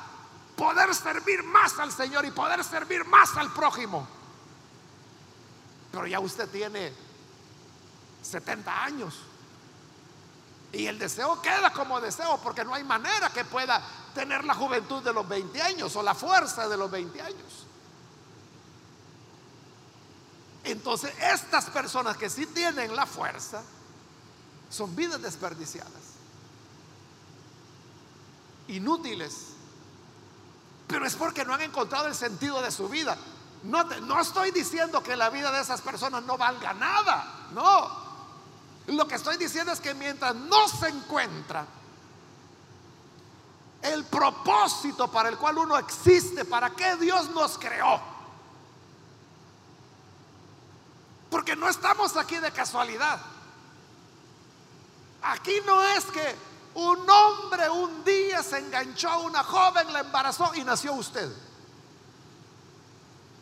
[0.55, 4.07] poder servir más al Señor y poder servir más al prójimo.
[5.91, 6.93] Pero ya usted tiene
[8.23, 9.19] 70 años.
[10.71, 13.81] Y el deseo queda como deseo porque no hay manera que pueda
[14.15, 17.67] tener la juventud de los 20 años o la fuerza de los 20 años.
[20.63, 23.63] Entonces, estas personas que sí tienen la fuerza
[24.71, 25.91] son vidas desperdiciadas,
[28.67, 29.49] inútiles.
[30.87, 33.17] Pero es porque no han encontrado el sentido de su vida.
[33.63, 37.49] No, no estoy diciendo que la vida de esas personas no valga nada.
[37.53, 38.01] No.
[38.87, 41.65] Lo que estoy diciendo es que mientras no se encuentra
[43.83, 48.11] el propósito para el cual uno existe, para qué Dios nos creó,
[51.31, 53.17] Porque no estamos aquí de casualidad.
[55.23, 56.35] Aquí no es que
[56.73, 61.29] un hombre un día se enganchó a una joven, la embarazó y nació usted.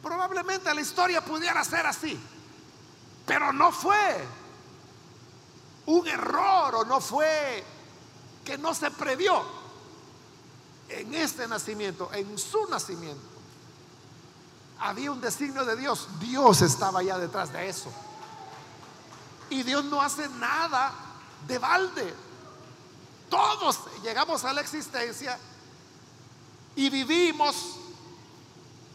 [0.02, 2.20] Probablemente la historia pudiera ser así,
[3.26, 4.26] pero no fue
[5.86, 7.64] un error o no fue
[8.46, 9.44] que no se previó
[10.88, 13.40] en este nacimiento, en su nacimiento
[14.80, 16.08] había un designio de Dios.
[16.20, 17.92] Dios estaba ya detrás de eso.
[19.50, 20.94] Y Dios no hace nada
[21.48, 22.14] de balde.
[23.30, 25.38] Todos llegamos a la existencia
[26.76, 27.56] y vivimos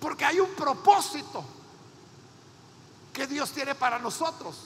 [0.01, 1.45] porque hay un propósito
[3.13, 4.57] que Dios tiene para nosotros.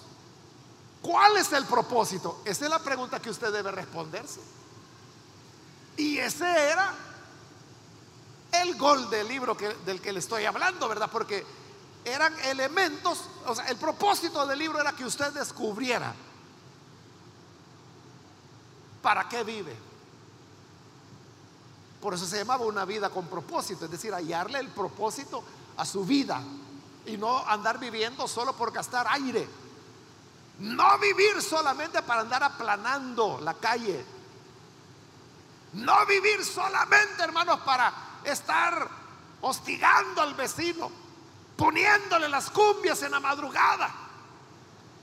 [1.03, 2.41] ¿Cuál es el propósito?
[2.45, 4.41] Esa es la pregunta que usted debe responderse.
[5.97, 6.95] Y ese era
[8.53, 11.11] el gol del libro del que le estoy hablando, ¿verdad?
[11.11, 11.45] Porque
[12.05, 16.15] eran elementos, o sea, el propósito del libro era que usted descubriera
[19.03, 19.77] ¿para qué vive?
[22.01, 25.43] Por eso se llamaba una vida con propósito, es decir, hallarle el propósito
[25.77, 26.43] a su vida
[27.07, 29.49] y no andar viviendo solo por gastar aire.
[30.61, 34.05] No vivir solamente para andar aplanando la calle.
[35.75, 37.93] No vivir solamente, hermanos, para
[38.25, 38.89] estar
[39.41, 40.91] hostigando al vecino,
[41.57, 44.08] poniéndole las cumbias en la madrugada.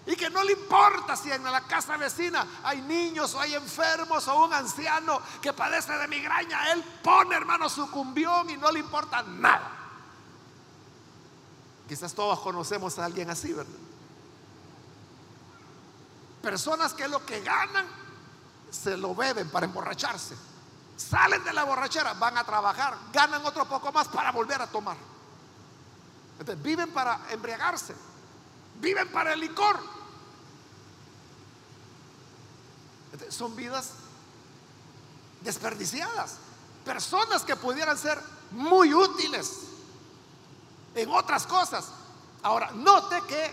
[0.07, 4.27] Y que no le importa si en la casa vecina hay niños o hay enfermos
[4.27, 6.71] o un anciano que padece de migraña.
[6.71, 9.71] Él pone, hermano, su cumbión y no le importa nada.
[11.87, 13.73] Quizás todos conocemos a alguien así, ¿verdad?
[16.41, 17.87] Personas que lo que ganan
[18.69, 20.35] se lo beben para emborracharse.
[20.97, 24.97] Salen de la borrachera, van a trabajar, ganan otro poco más para volver a tomar.
[26.57, 27.95] Viven para embriagarse,
[28.79, 29.94] viven para el licor.
[33.29, 33.91] Son vidas
[35.41, 36.37] desperdiciadas.
[36.83, 39.51] Personas que pudieran ser muy útiles
[40.95, 41.85] en otras cosas.
[42.43, 43.51] Ahora, note que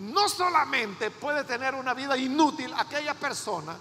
[0.00, 3.76] no solamente puede tener una vida inútil aquella persona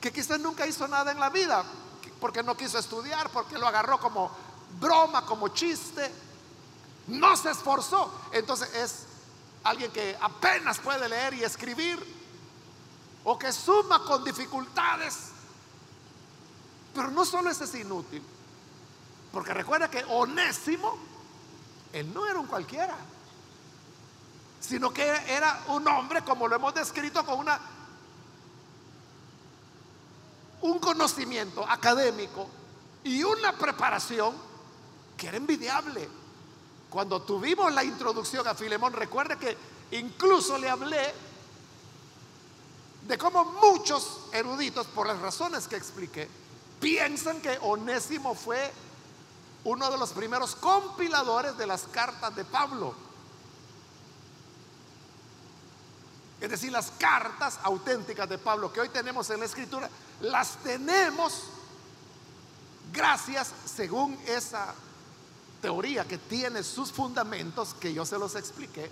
[0.00, 1.62] que quizás nunca hizo nada en la vida,
[2.18, 4.30] porque no quiso estudiar, porque lo agarró como
[4.78, 6.10] broma, como chiste,
[7.08, 8.10] no se esforzó.
[8.32, 8.94] Entonces es
[9.62, 12.19] alguien que apenas puede leer y escribir,
[13.24, 15.30] o que suma con dificultades.
[16.94, 18.22] Pero no solo ese es inútil,
[19.32, 20.98] porque recuerda que Onésimo,
[21.92, 22.96] él no era un cualquiera,
[24.60, 27.60] sino que era un hombre, como lo hemos descrito, con una
[30.62, 32.46] un conocimiento académico
[33.02, 34.34] y una preparación
[35.16, 36.08] que era envidiable.
[36.90, 39.56] Cuando tuvimos la introducción a Filemón, recuerde que
[39.92, 41.14] incluso le hablé
[43.10, 46.28] de cómo muchos eruditos, por las razones que expliqué,
[46.80, 48.72] piensan que Onésimo fue
[49.64, 52.94] uno de los primeros compiladores de las cartas de Pablo.
[56.40, 59.90] Es decir, las cartas auténticas de Pablo que hoy tenemos en la escritura,
[60.22, 61.42] las tenemos
[62.92, 64.72] gracias, según esa
[65.60, 68.90] teoría que tiene sus fundamentos, que yo se los expliqué,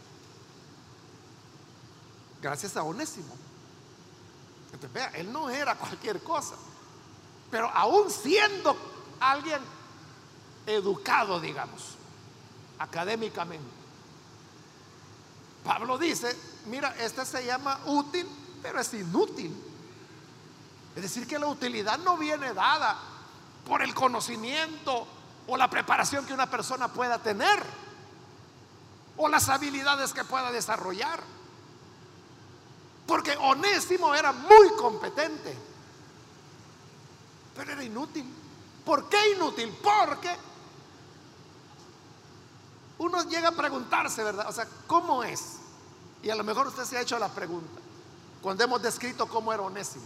[2.42, 3.48] gracias a Onésimo.
[4.72, 6.54] Entonces, vea, él no era cualquier cosa,
[7.50, 8.76] pero aún siendo
[9.20, 9.60] alguien
[10.66, 11.94] educado, digamos,
[12.78, 13.78] académicamente,
[15.64, 18.26] Pablo dice, mira, este se llama útil,
[18.62, 19.54] pero es inútil.
[20.96, 22.96] Es decir, que la utilidad no viene dada
[23.66, 25.06] por el conocimiento
[25.46, 27.62] o la preparación que una persona pueda tener
[29.16, 31.22] o las habilidades que pueda desarrollar.
[33.08, 35.56] Porque Onésimo era muy competente,
[37.56, 38.30] pero era inútil.
[38.84, 39.74] ¿Por qué inútil?
[39.82, 40.28] Porque
[42.98, 44.46] uno llega a preguntarse, ¿verdad?
[44.46, 45.56] O sea, ¿cómo es?
[46.22, 47.80] Y a lo mejor usted se ha hecho la pregunta
[48.42, 50.04] cuando hemos descrito cómo era Onésimo.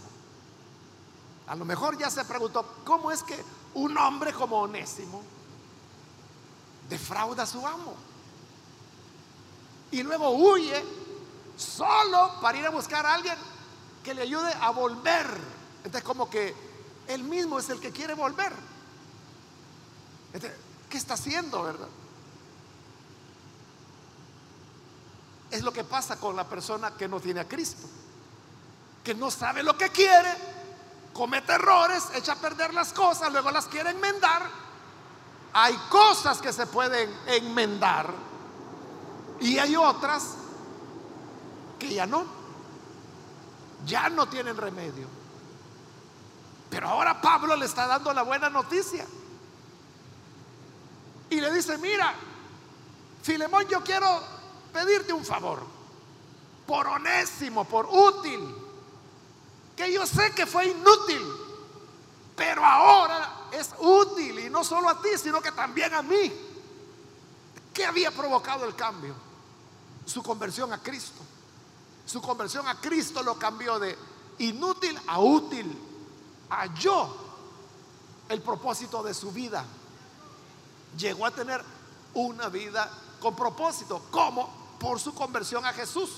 [1.47, 3.37] A lo mejor ya se preguntó, ¿cómo es que
[3.73, 5.21] un hombre como Onésimo
[6.87, 7.95] defrauda a su amo?
[9.91, 11.02] Y luego huye
[11.57, 13.35] solo para ir a buscar a alguien
[14.03, 15.25] que le ayude a volver.
[15.77, 16.53] Entonces como que
[17.07, 18.53] él mismo es el que quiere volver.
[20.89, 21.87] ¿qué está haciendo, verdad?
[25.51, 27.87] Es lo que pasa con la persona que no tiene a Cristo,
[29.03, 30.33] que no sabe lo que quiere,
[31.13, 34.49] comete errores, echa a perder las cosas, luego las quiere enmendar.
[35.53, 38.11] Hay cosas que se pueden enmendar
[39.39, 40.35] y hay otras
[41.89, 42.25] ya no,
[43.85, 45.07] ya no tienen remedio.
[46.69, 49.05] Pero ahora Pablo le está dando la buena noticia.
[51.29, 52.13] Y le dice, mira,
[53.21, 54.07] Filemón, yo quiero
[54.71, 55.61] pedirte un favor,
[56.65, 58.55] por onésimo, por útil,
[59.75, 61.21] que yo sé que fue inútil,
[62.35, 66.31] pero ahora es útil y no solo a ti, sino que también a mí.
[67.73, 69.15] ¿Qué había provocado el cambio?
[70.05, 71.21] Su conversión a Cristo.
[72.05, 73.97] Su conversión a Cristo lo cambió de
[74.39, 75.77] inútil a útil.
[76.49, 77.15] Halló
[78.29, 79.65] el propósito de su vida.
[80.97, 81.63] Llegó a tener
[82.13, 82.89] una vida
[83.19, 84.01] con propósito.
[84.11, 84.63] ¿Cómo?
[84.83, 86.09] por su conversión a Jesús.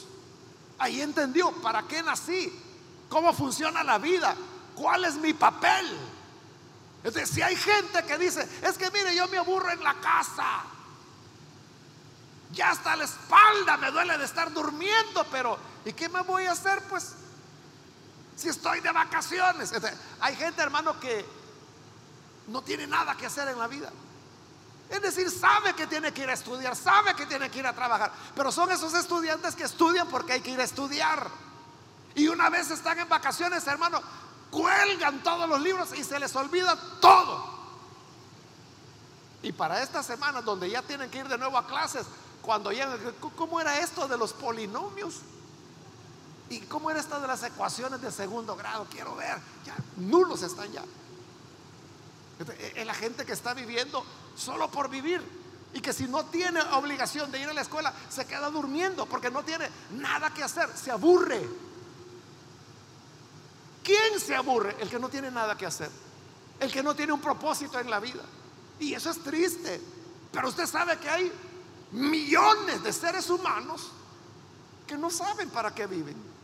[0.79, 2.51] Ahí entendió para qué nací,
[3.07, 4.35] cómo funciona la vida,
[4.73, 5.85] cuál es mi papel.
[7.03, 10.63] Entonces, si hay gente que dice, es que mire, yo me aburro en la casa,
[12.51, 16.51] ya hasta la espalda me duele de estar durmiendo, pero ¿y qué me voy a
[16.51, 16.81] hacer?
[16.89, 17.13] Pues
[18.35, 19.71] Si estoy de vacaciones.
[20.19, 21.25] Hay gente, hermano, que
[22.47, 23.91] no tiene nada que hacer en la vida.
[24.89, 27.73] Es decir, sabe que tiene que ir a estudiar, sabe que tiene que ir a
[27.73, 28.11] trabajar.
[28.35, 31.29] Pero son esos estudiantes que estudian porque hay que ir a estudiar.
[32.13, 34.01] Y una vez están en vacaciones, hermano,
[34.51, 37.55] cuelgan todos los libros y se les olvida todo.
[39.41, 42.05] Y para esta semana, donde ya tienen que ir de nuevo a clases,
[42.41, 42.99] cuando llegan,
[43.35, 45.15] ¿cómo era esto de los polinomios?
[46.49, 48.85] ¿Y cómo era esto de las ecuaciones de segundo grado?
[48.89, 49.37] Quiero ver.
[49.65, 50.83] Ya, nulos están ya.
[52.75, 55.21] Es la gente que está viviendo solo por vivir.
[55.73, 59.29] Y que si no tiene obligación de ir a la escuela, se queda durmiendo porque
[59.29, 60.69] no tiene nada que hacer.
[60.77, 61.45] Se aburre.
[63.83, 64.75] ¿Quién se aburre?
[64.79, 65.89] El que no tiene nada que hacer.
[66.59, 68.23] El que no tiene un propósito en la vida.
[68.79, 69.81] Y eso es triste.
[70.31, 71.31] Pero usted sabe que hay
[71.91, 73.91] millones de seres humanos
[74.87, 76.34] que no saben para qué viven.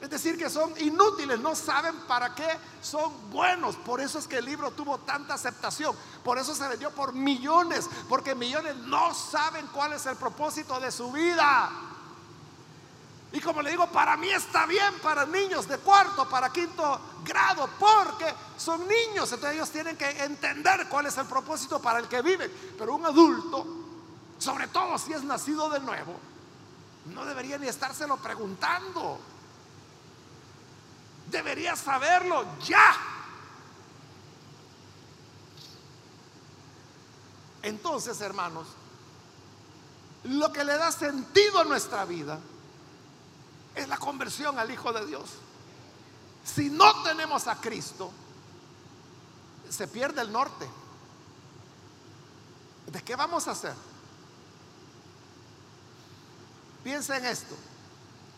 [0.00, 2.48] Es decir, que son inútiles, no saben para qué
[2.80, 3.76] son buenos.
[3.76, 5.94] Por eso es que el libro tuvo tanta aceptación.
[6.24, 10.90] Por eso se vendió por millones, porque millones no saben cuál es el propósito de
[10.90, 11.70] su vida.
[13.32, 17.68] Y como le digo, para mí está bien para niños de cuarto, para quinto grado,
[17.78, 18.26] porque
[18.56, 22.50] son niños, entonces ellos tienen que entender cuál es el propósito para el que viven.
[22.76, 23.66] Pero un adulto,
[24.38, 26.18] sobre todo si es nacido de nuevo,
[27.06, 29.20] no debería ni estárselo preguntando.
[31.30, 32.96] Debería saberlo ya.
[37.62, 38.66] Entonces, hermanos,
[40.24, 42.38] lo que le da sentido a nuestra vida
[43.74, 45.30] es la conversión al Hijo de Dios.
[46.44, 48.10] Si no tenemos a Cristo,
[49.68, 50.68] se pierde el norte.
[52.86, 53.74] ¿De qué vamos a hacer?
[56.82, 57.54] Piensa en esto.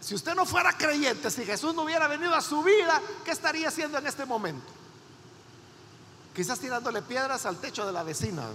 [0.03, 3.69] Si usted no fuera creyente, si Jesús no hubiera venido a su vida, ¿qué estaría
[3.69, 4.67] haciendo en este momento?
[6.35, 8.49] Quizás tirándole piedras al techo de la vecina.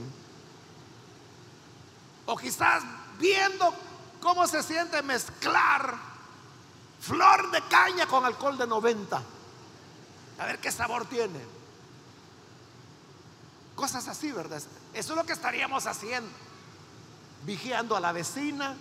[2.26, 2.84] O quizás
[3.18, 3.74] viendo
[4.20, 5.96] cómo se siente mezclar
[7.00, 9.24] flor de caña con alcohol de 90.
[10.40, 11.40] A ver qué sabor tiene.
[13.74, 14.62] Cosas así, ¿verdad?
[14.94, 16.30] Eso es lo que estaríamos haciendo.
[17.46, 18.76] Vigiando a la vecina,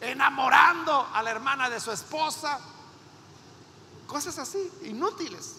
[0.00, 2.58] enamorando a la hermana de su esposa,
[4.06, 5.56] cosas así, inútiles.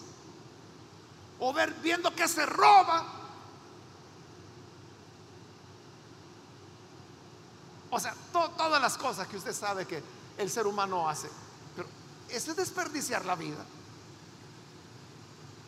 [1.38, 3.04] O ver, viendo que se roba.
[7.90, 10.02] O sea, todas las cosas que usted sabe que
[10.38, 11.28] el ser humano hace.
[11.74, 11.88] Pero
[12.28, 13.64] eso es desperdiciar la vida.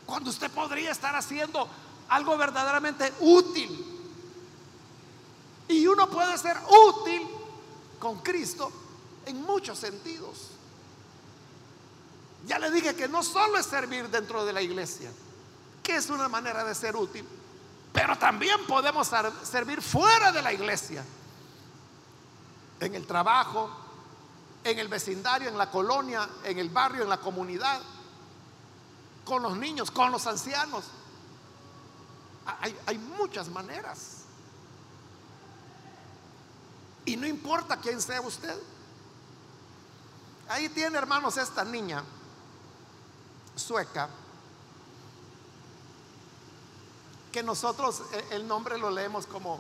[0.07, 1.69] Cuando usted podría estar haciendo
[2.09, 3.95] algo verdaderamente útil.
[5.69, 7.38] Y uno puede ser útil
[7.99, 8.70] con Cristo
[9.26, 10.51] en muchos sentidos.
[12.46, 15.11] Ya le dije que no solo es servir dentro de la iglesia,
[15.82, 17.26] que es una manera de ser útil,
[17.92, 19.11] pero también podemos
[19.42, 21.05] servir fuera de la iglesia,
[22.80, 23.70] en el trabajo,
[24.64, 27.80] en el vecindario, en la colonia, en el barrio, en la comunidad,
[29.24, 30.84] con los niños, con los ancianos.
[32.61, 34.18] Hay, hay muchas maneras.
[37.09, 38.54] Y no importa quién sea usted.
[40.46, 42.04] Ahí tiene, hermanos, esta niña
[43.56, 44.11] sueca,
[47.32, 49.59] que nosotros eh, el nombre lo leemos como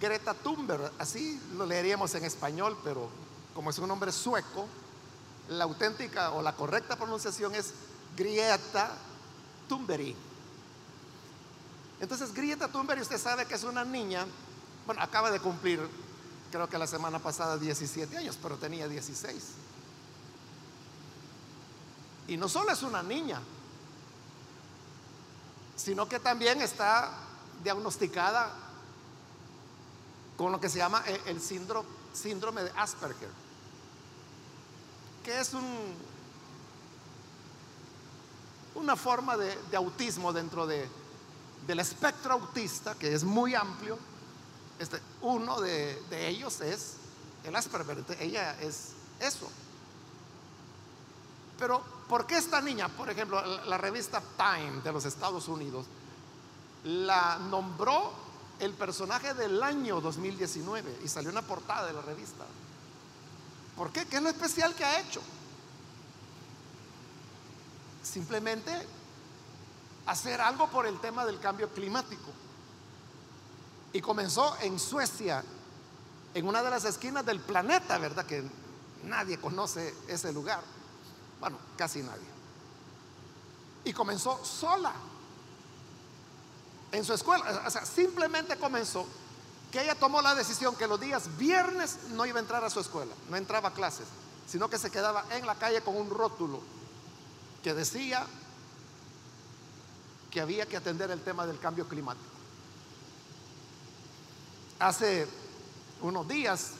[0.00, 3.10] Greta Thunberg, así lo leeríamos en español, pero
[3.54, 4.66] como es un nombre sueco,
[5.50, 7.74] la auténtica o la correcta pronunciación es
[8.16, 8.90] Grieta
[9.68, 10.14] Thunberg.
[12.00, 14.24] Entonces, Grieta Thunberg, usted sabe que es una niña,
[14.86, 16.07] bueno, acaba de cumplir
[16.50, 19.34] creo que la semana pasada 17 años, pero tenía 16.
[22.28, 23.40] Y no solo es una niña,
[25.76, 27.10] sino que también está
[27.62, 28.52] diagnosticada
[30.36, 33.30] con lo que se llama el síndrome, síndrome de Asperger,
[35.24, 35.94] que es un,
[38.74, 40.88] una forma de, autismo dentro de,
[41.66, 43.98] del espectro autista, que es muy amplio
[44.78, 46.94] este, uno de, ellos es
[47.44, 49.48] el Asperger, ella es eso.
[51.58, 55.86] Pero, ¿por qué esta niña, por ejemplo, la, revista Time de los Estados Unidos,
[56.84, 58.12] la nombró
[58.60, 62.44] el personaje del año 2019 y salió una portada de la revista?
[63.76, 64.06] ¿Por qué?
[64.06, 65.20] ¿Qué es lo especial que ha hecho?
[68.04, 68.72] Simplemente
[70.06, 72.30] hacer algo por el tema del cambio climático.
[73.92, 75.42] Y comenzó en Suecia,
[76.34, 78.26] en una de las esquinas del planeta, ¿verdad?
[78.26, 78.44] Que
[79.04, 80.62] nadie conoce ese lugar.
[81.40, 82.26] Bueno, casi nadie.
[83.84, 84.92] Y comenzó sola
[86.92, 87.62] en su escuela.
[87.66, 89.06] O sea, simplemente comenzó
[89.70, 92.80] que ella tomó la decisión que los días viernes no iba a entrar a su
[92.80, 94.06] escuela, no entraba a clases,
[94.46, 96.60] sino que se quedaba en la calle con un rótulo
[97.62, 98.26] que decía
[100.30, 102.37] que había que atender el tema del cambio climático.
[104.78, 105.26] Hace
[106.02, 106.70] unos días,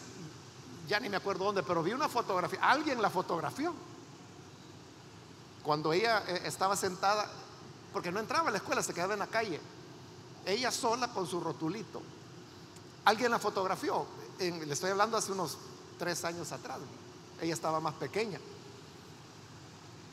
[0.86, 3.74] ya ni me acuerdo dónde, pero vi una fotografía, alguien la fotografió.
[5.64, 7.28] Cuando ella eh, estaba sentada,
[7.92, 9.60] porque no entraba a la escuela, se quedaba en la calle,
[10.46, 12.00] ella sola con su rotulito.
[13.04, 14.06] Alguien la fotografió,
[14.38, 15.58] le estoy hablando hace unos
[15.98, 16.78] tres años atrás,
[17.40, 18.38] ella estaba más pequeña.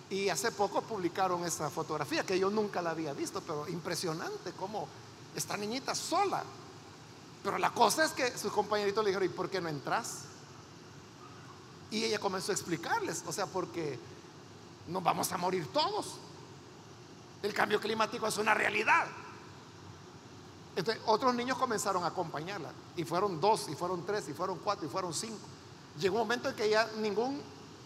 [0.10, 4.88] Y hace poco publicaron esa fotografía que yo nunca la había visto, pero impresionante como
[5.36, 6.44] esta niñita sola.
[7.46, 10.22] Pero la cosa es que sus compañeritos le dijeron, ¿y por qué no entras?
[11.92, 14.00] Y ella comenzó a explicarles, o sea, porque
[14.88, 16.16] nos vamos a morir todos.
[17.44, 19.06] El cambio climático es una realidad.
[20.76, 22.72] Entonces, otros niños comenzaron a acompañarla.
[22.98, 25.38] Y fueron dos, y fueron tres, y fueron cuatro, y fueron cinco.
[26.00, 27.40] Llegó un momento en que ya ningún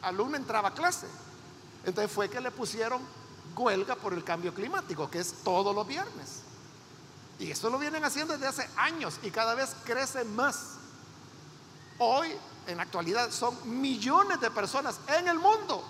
[0.03, 1.07] alumno entraba a clase.
[1.83, 3.01] Entonces fue que le pusieron
[3.57, 6.43] huelga por el cambio climático, que es todos los viernes.
[7.39, 10.75] Y eso lo vienen haciendo desde hace años y cada vez crece más.
[11.97, 12.29] Hoy,
[12.67, 15.83] en la actualidad, son millones de personas en el mundo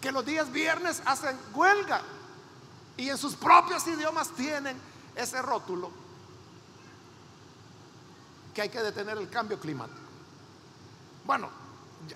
[0.00, 2.00] que los días viernes hacen huelga
[2.96, 4.80] y en sus propios idiomas tienen
[5.14, 5.90] ese rótulo
[8.54, 9.98] que hay que detener el cambio climático.
[11.24, 11.48] Bueno,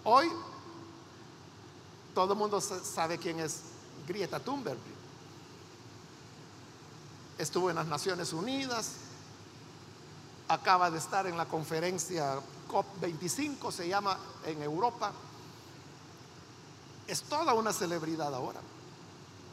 [0.05, 0.31] hoy
[2.15, 3.61] todo el mundo sabe quién es
[4.07, 4.79] Grieta Thunberg.
[7.39, 8.93] Estuvo en las Naciones Unidas,
[10.49, 15.13] acaba de estar en la conferencia COP25, se llama en Europa.
[17.07, 18.61] Es toda una celebridad ahora.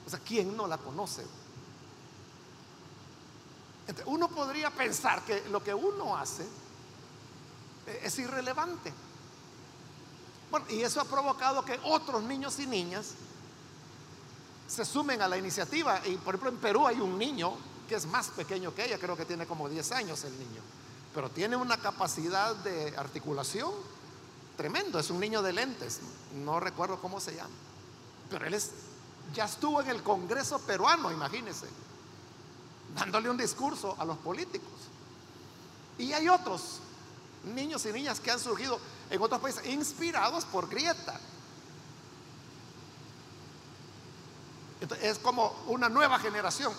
[0.06, 1.26] O sea, ¿quién no la conoce?
[4.06, 6.48] uno podría pensar que lo que uno hace
[8.02, 8.94] es irrelevante.
[10.50, 13.14] Bueno, y eso ha provocado que otros niños y niñas
[14.68, 16.02] se sumen a la iniciativa.
[16.06, 17.54] Y por ejemplo en Perú hay un niño
[17.92, 20.62] que es más pequeño que ella, creo que tiene como 10 años el niño,
[21.14, 23.70] pero tiene una capacidad de articulación
[24.56, 26.00] tremendo, es un niño de lentes,
[26.34, 27.54] no recuerdo cómo se llama,
[28.30, 28.72] pero él es,
[29.34, 31.68] ya estuvo en el Congreso peruano, imagínense,
[32.96, 34.72] dándole un discurso a los políticos.
[35.98, 36.80] Y hay otros
[37.54, 38.80] niños y niñas que han surgido
[39.10, 41.20] en otros países, inspirados por Grieta.
[45.02, 46.74] es como una nueva generación.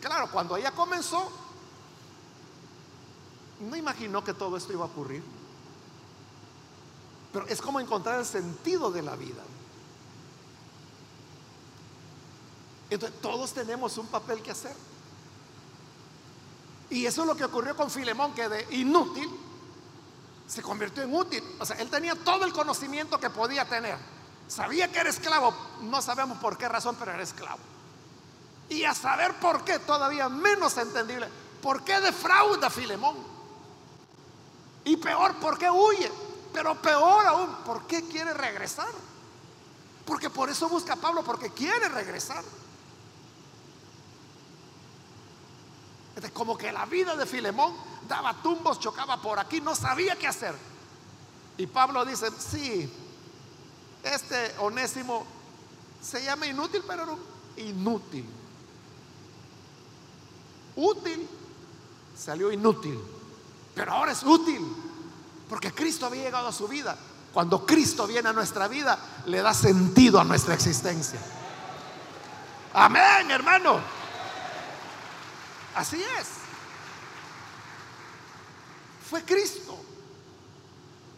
[0.00, 1.30] Claro, cuando ella comenzó,
[3.60, 5.22] no imaginó que todo esto iba a ocurrir.
[7.32, 9.42] Pero es como encontrar el sentido de la vida.
[12.90, 14.74] Entonces, todos tenemos un papel que hacer.
[16.90, 19.28] Y eso es lo que ocurrió con Filemón, que de inútil
[20.46, 21.44] se convirtió en útil.
[21.58, 23.98] O sea, él tenía todo el conocimiento que podía tener.
[24.48, 27.58] Sabía que era esclavo, no sabemos por qué razón, pero era esclavo.
[28.68, 31.28] Y a saber por qué, todavía menos entendible,
[31.62, 33.16] ¿por qué defrauda Filemón?
[34.84, 36.10] Y peor, ¿por qué huye?
[36.52, 38.88] Pero peor aún, ¿por qué quiere regresar?
[40.04, 42.44] Porque por eso busca a Pablo, porque quiere regresar.
[46.32, 47.74] como que la vida de Filemón
[48.08, 50.54] daba tumbos, chocaba por aquí, no sabía qué hacer.
[51.56, 52.92] Y Pablo dice, sí,
[54.02, 55.24] este onésimo
[56.00, 57.18] se llama inútil, pero no
[57.56, 58.24] inútil.
[60.80, 61.28] Útil,
[62.16, 62.96] salió inútil,
[63.74, 64.64] pero ahora es útil,
[65.48, 66.96] porque Cristo había llegado a su vida.
[67.32, 71.18] Cuando Cristo viene a nuestra vida, le da sentido a nuestra existencia.
[72.74, 73.80] Amén, hermano.
[75.74, 76.28] Así es.
[79.10, 79.76] Fue Cristo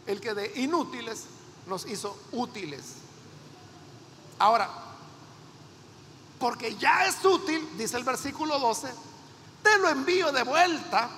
[0.07, 1.25] el que de inútiles
[1.67, 2.81] nos hizo útiles.
[4.39, 4.67] Ahora,
[6.39, 9.10] porque ya es útil, dice el versículo 12,
[9.63, 11.09] te lo envío de vuelta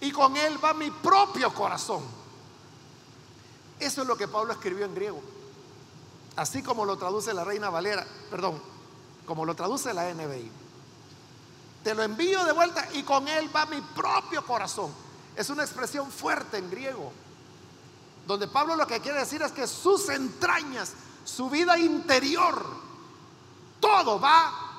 [0.00, 2.02] y con él va mi propio corazón.
[3.78, 5.22] Eso es lo que Pablo escribió en griego.
[6.36, 8.60] Así como lo traduce la Reina Valera, perdón,
[9.26, 10.50] como lo traduce la NBI.
[11.84, 14.92] Te lo envío de vuelta y con él va mi propio corazón.
[15.34, 17.12] Es una expresión fuerte en griego,
[18.26, 20.92] donde Pablo lo que quiere decir es que sus entrañas,
[21.24, 22.64] su vida interior,
[23.80, 24.69] todo va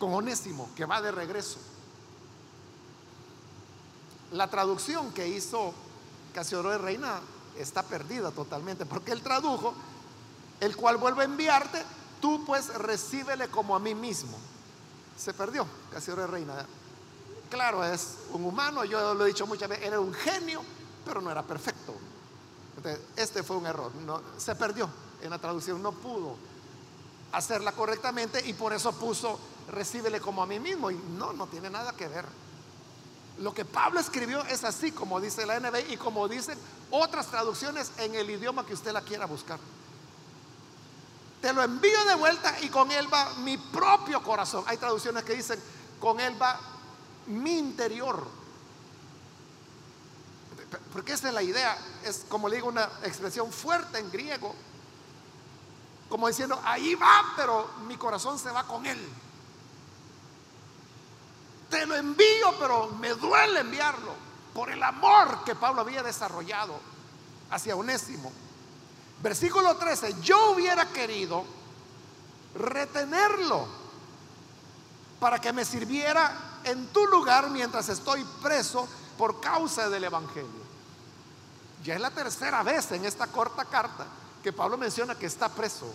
[0.00, 1.58] con Onésimo, que va de regreso.
[4.32, 5.72] La traducción que hizo
[6.34, 7.20] Casiodoro de Reina
[7.56, 9.74] está perdida totalmente, porque él tradujo
[10.60, 11.82] el cual vuelvo a enviarte,
[12.20, 14.36] tú pues recíbele como a mí mismo.
[15.16, 16.66] Se perdió, casi ahora reina.
[17.50, 20.62] Claro, es un humano, yo lo he dicho muchas veces, era un genio,
[21.04, 21.94] pero no era perfecto.
[23.16, 24.88] este fue un error, no, se perdió
[25.20, 26.36] en la traducción, no pudo
[27.32, 29.38] hacerla correctamente y por eso puso
[29.70, 30.90] recíbele como a mí mismo.
[30.90, 32.24] Y no, no tiene nada que ver.
[33.38, 36.58] Lo que Pablo escribió es así como dice la NB y como dicen
[36.90, 39.58] otras traducciones en el idioma que usted la quiera buscar.
[41.40, 44.62] Te lo envío de vuelta y con él va mi propio corazón.
[44.66, 45.58] Hay traducciones que dicen,
[45.98, 46.60] con él va
[47.26, 48.26] mi interior.
[50.92, 54.54] Porque esa es la idea, es como le digo una expresión fuerte en griego,
[56.08, 58.98] como diciendo, ahí va, pero mi corazón se va con él.
[61.70, 64.12] Te lo envío, pero me duele enviarlo
[64.52, 66.78] por el amor que Pablo había desarrollado
[67.50, 68.32] hacia Onésimo.
[69.22, 71.44] Versículo 13, yo hubiera querido
[72.54, 73.66] retenerlo
[75.20, 80.70] para que me sirviera en tu lugar mientras estoy preso por causa del Evangelio.
[81.84, 84.06] Ya es la tercera vez en esta corta carta
[84.42, 85.86] que Pablo menciona que está preso.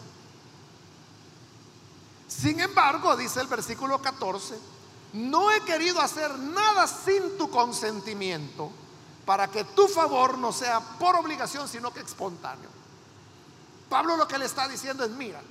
[2.27, 4.57] Sin embargo, dice el versículo 14,
[5.15, 8.69] no he querido hacer nada sin tu consentimiento
[9.25, 12.69] para que tu favor no sea por obligación, sino que espontáneo.
[13.89, 15.41] Pablo lo que le está diciendo es, mira,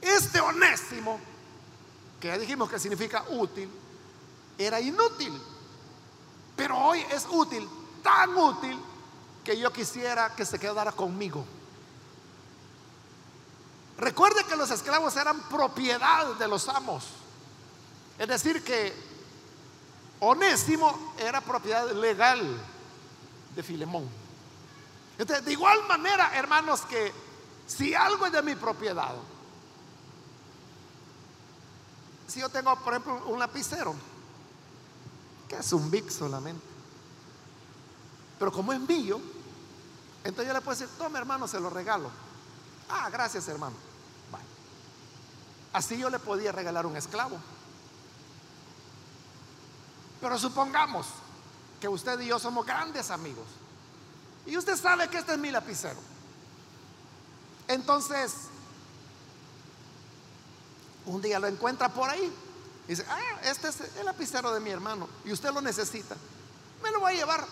[0.00, 1.20] este onésimo,
[2.18, 3.70] que ya dijimos que significa útil,
[4.56, 5.38] era inútil,
[6.56, 7.68] pero hoy es útil,
[8.02, 8.78] tan útil
[9.44, 11.44] que yo quisiera que se quedara conmigo.
[13.98, 17.04] Recuerde que los esclavos eran propiedad de los amos.
[18.18, 18.94] Es decir, que
[20.20, 22.40] Onésimo era propiedad legal
[23.54, 24.08] de Filemón.
[25.18, 27.12] Entonces, de igual manera, hermanos, que
[27.66, 29.14] si algo es de mi propiedad,
[32.26, 33.94] si yo tengo, por ejemplo, un lapicero,
[35.48, 36.64] que es un Bic solamente,
[38.38, 39.20] pero como es mío,
[40.24, 42.10] entonces yo le puedo decir, toma hermano, se lo regalo.
[42.88, 43.76] Ah, gracias hermano.
[45.72, 47.38] Así yo le podía regalar un esclavo.
[50.20, 51.06] Pero supongamos
[51.80, 53.46] que usted y yo somos grandes amigos.
[54.46, 55.98] Y usted sabe que este es mi lapicero.
[57.68, 58.34] Entonces,
[61.06, 62.32] un día lo encuentra por ahí.
[62.86, 65.08] Y dice, ah, este es el lapicero de mi hermano.
[65.24, 66.16] Y usted lo necesita.
[66.82, 67.46] Me lo voy a llevar.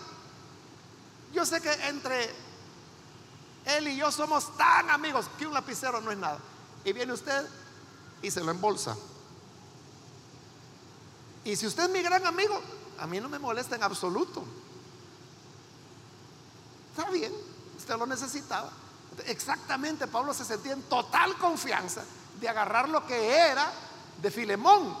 [1.33, 2.29] Yo sé que entre
[3.65, 6.39] él y yo somos tan amigos que un lapicero no es nada.
[6.83, 7.47] Y viene usted
[8.21, 8.95] y se lo embolsa.
[11.43, 12.59] Y si usted es mi gran amigo,
[12.99, 14.43] a mí no me molesta en absoluto.
[16.91, 17.33] Está bien,
[17.77, 18.71] usted lo necesitaba.
[19.25, 22.03] Exactamente, Pablo se sentía en total confianza
[22.39, 23.71] de agarrar lo que era
[24.21, 24.95] de Filemón,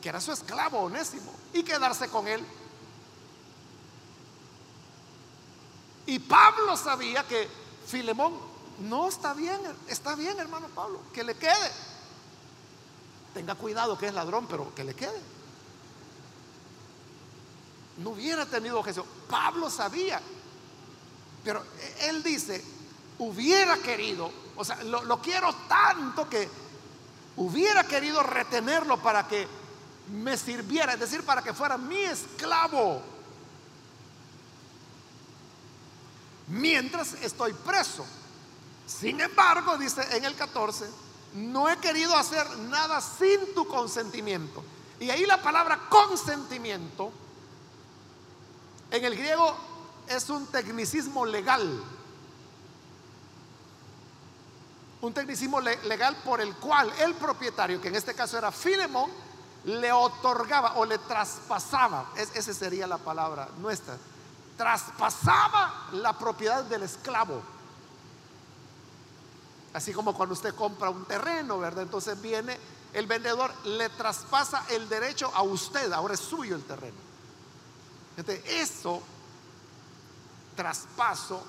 [0.00, 2.44] que era su esclavo onésimo, y quedarse con él.
[6.06, 7.61] Y Pablo sabía que
[7.92, 8.32] Filemón,
[8.88, 11.70] no está bien, está bien, hermano Pablo, que le quede.
[13.34, 15.20] Tenga cuidado que es ladrón, pero que le quede.
[17.98, 19.04] No hubiera tenido objeción.
[19.28, 20.22] Pablo sabía,
[21.44, 21.62] pero
[22.00, 22.64] él dice,
[23.18, 26.48] hubiera querido, o sea, lo, lo quiero tanto que
[27.36, 29.46] hubiera querido retenerlo para que
[30.10, 33.11] me sirviera, es decir, para que fuera mi esclavo.
[36.48, 38.04] Mientras estoy preso.
[38.86, 40.88] Sin embargo, dice en el 14,
[41.34, 44.62] no he querido hacer nada sin tu consentimiento.
[45.00, 47.12] Y ahí la palabra consentimiento
[48.90, 49.56] en el griego
[50.06, 51.82] es un tecnicismo legal.
[55.00, 59.10] Un tecnicismo legal por el cual el propietario, que en este caso era Filemón,
[59.64, 63.96] le otorgaba o le traspasaba, esa sería la palabra nuestra,
[64.62, 67.42] traspasaba la propiedad del esclavo.
[69.74, 71.82] Así como cuando usted compra un terreno, ¿verdad?
[71.82, 72.56] Entonces viene
[72.92, 76.96] el vendedor, le traspasa el derecho a usted, ahora es suyo el terreno.
[78.16, 79.02] Entonces, eso,
[80.54, 81.42] traspaso,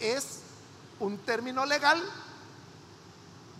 [0.00, 0.40] es
[0.98, 1.98] un término legal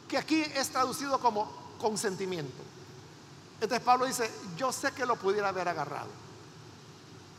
[0.09, 2.63] que aquí es traducido como consentimiento.
[3.63, 6.30] Entonces Pablo dice, yo sé que lo pudiera haber agarrado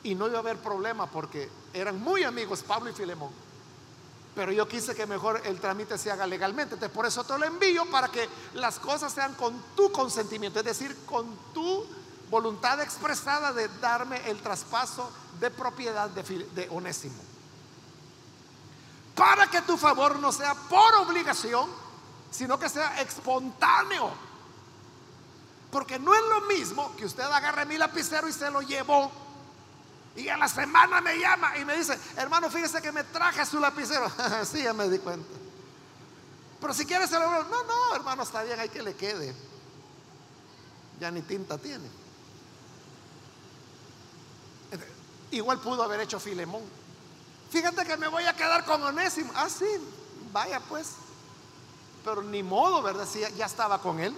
[0.03, 3.31] y no iba a haber problema porque eran muy amigos Pablo y Filemón.
[4.33, 6.75] Pero yo quise que mejor el trámite se haga legalmente.
[6.75, 10.65] Entonces por eso te lo envío para que las cosas sean con tu consentimiento, es
[10.65, 11.85] decir, con tu
[12.29, 17.21] voluntad expresada de darme el traspaso de propiedad de, de Onésimo.
[19.15, 21.69] para que tu favor no sea por obligación,
[22.31, 24.11] sino que sea espontáneo.
[25.69, 29.11] Porque no es lo mismo que usted agarre mi lapicero y se lo llevó.
[30.15, 33.59] Y a la semana me llama y me dice, hermano, fíjese que me traje su
[33.59, 34.11] lapicero.
[34.45, 35.27] sí, ya me di cuenta.
[36.59, 39.33] Pero si quiere se lo no, no, hermano, está bien, hay que le quede.
[40.99, 41.89] Ya ni tinta tiene.
[45.31, 46.61] Igual pudo haber hecho Filemón.
[47.49, 49.31] Fíjate que me voy a quedar con Onésimo.
[49.35, 49.65] Ah, sí,
[50.31, 50.93] vaya pues.
[52.03, 53.07] Pero ni modo, ¿verdad?
[53.35, 54.15] Ya estaba con él.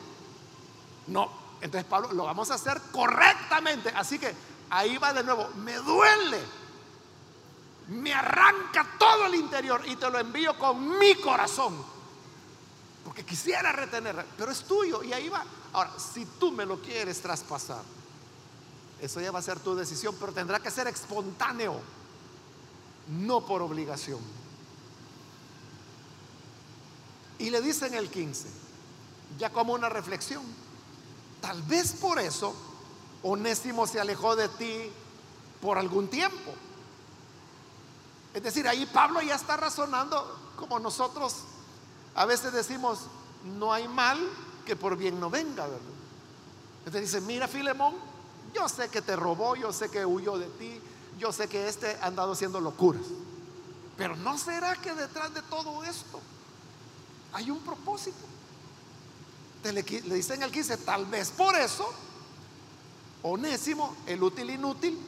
[1.07, 1.29] No,
[1.61, 3.89] entonces Pablo, lo vamos a hacer correctamente.
[3.95, 4.33] Así que
[4.73, 5.49] ahí va de nuevo.
[5.57, 6.39] Me duele.
[7.89, 11.75] Me arranca todo el interior y te lo envío con mi corazón.
[13.03, 15.43] Porque quisiera retener, pero es tuyo y ahí va.
[15.73, 17.83] Ahora, si tú me lo quieres traspasar,
[19.01, 21.79] eso ya va a ser tu decisión, pero tendrá que ser espontáneo,
[23.09, 24.21] no por obligación.
[27.39, 28.47] Y le dice en el 15,
[29.37, 30.43] ya como una reflexión,
[31.41, 32.55] tal vez por eso
[33.23, 34.91] Onésimo se alejó de ti
[35.61, 36.53] por algún tiempo.
[38.33, 41.35] Es decir, ahí Pablo ya está razonando como nosotros
[42.15, 42.99] a veces decimos,
[43.43, 44.19] no hay mal
[44.65, 45.81] que por bien no venga, ¿verdad?
[46.85, 47.95] Entonces dice, mira Filemón,
[48.53, 50.79] yo sé que te robó, yo sé que huyó de ti,
[51.17, 53.05] yo sé que este ha andado haciendo locuras.
[53.97, 56.19] Pero ¿no será que detrás de todo esto
[57.31, 58.17] hay un propósito?
[59.63, 61.89] le, le dicen el 15, tal vez por eso,
[63.23, 64.99] Onésimo, el útil inútil,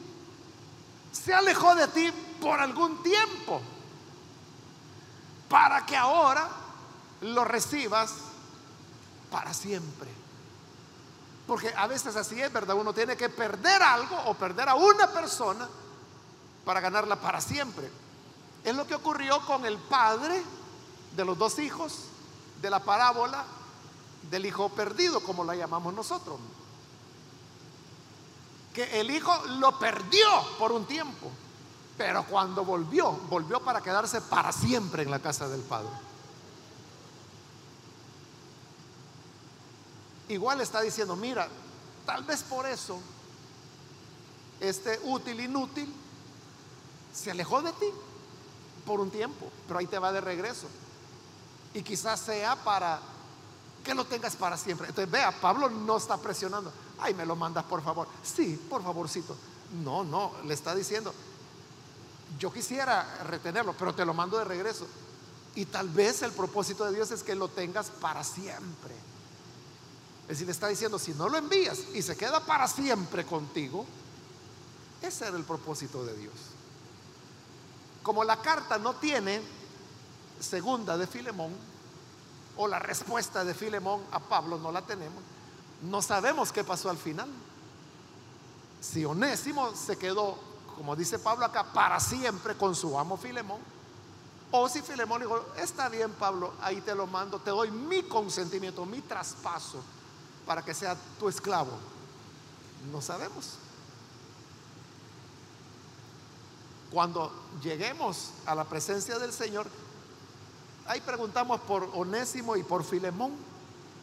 [1.11, 2.11] se alejó de ti
[2.41, 3.61] por algún tiempo,
[5.49, 6.49] para que ahora
[7.21, 8.13] lo recibas
[9.31, 10.09] para siempre.
[11.47, 12.75] Porque a veces así es, ¿verdad?
[12.75, 15.67] Uno tiene que perder algo o perder a una persona
[16.63, 17.89] para ganarla para siempre.
[18.63, 20.41] Es lo que ocurrió con el padre
[21.15, 22.05] de los dos hijos
[22.61, 23.45] de la parábola
[24.29, 26.39] del hijo perdido, como la llamamos nosotros.
[28.75, 30.27] Que el hijo lo perdió
[30.59, 31.31] por un tiempo,
[31.97, 35.89] pero cuando volvió, volvió para quedarse para siempre en la casa del padre.
[40.29, 41.47] igual está diciendo, mira,
[42.05, 42.99] tal vez por eso
[44.59, 45.93] este útil inútil
[47.13, 47.87] se alejó de ti
[48.85, 50.67] por un tiempo, pero ahí te va de regreso.
[51.73, 52.99] Y quizás sea para
[53.83, 54.87] que lo tengas para siempre.
[54.87, 56.71] Entonces, vea, Pablo no está presionando.
[56.99, 58.07] Ay, me lo mandas por favor.
[58.23, 59.35] Sí, por favorcito.
[59.83, 61.13] No, no, le está diciendo,
[62.39, 64.87] yo quisiera retenerlo, pero te lo mando de regreso.
[65.55, 68.93] Y tal vez el propósito de Dios es que lo tengas para siempre.
[70.23, 73.85] Es decir, le está diciendo, si no lo envías y se queda para siempre contigo,
[75.01, 76.33] ese era el propósito de Dios.
[78.01, 79.41] Como la carta no tiene
[80.39, 81.53] segunda de Filemón,
[82.57, 85.21] o la respuesta de Filemón a Pablo no la tenemos,
[85.83, 87.29] no sabemos qué pasó al final.
[88.81, 90.37] Si Onésimo se quedó,
[90.75, 93.59] como dice Pablo acá, para siempre con su amo Filemón,
[94.51, 98.85] o si Filemón dijo, está bien Pablo, ahí te lo mando, te doy mi consentimiento,
[98.85, 99.81] mi traspaso
[100.45, 101.71] para que sea tu esclavo?
[102.91, 103.55] No sabemos.
[106.91, 109.67] Cuando lleguemos a la presencia del Señor,
[110.87, 113.31] ahí preguntamos por Onésimo y por Filemón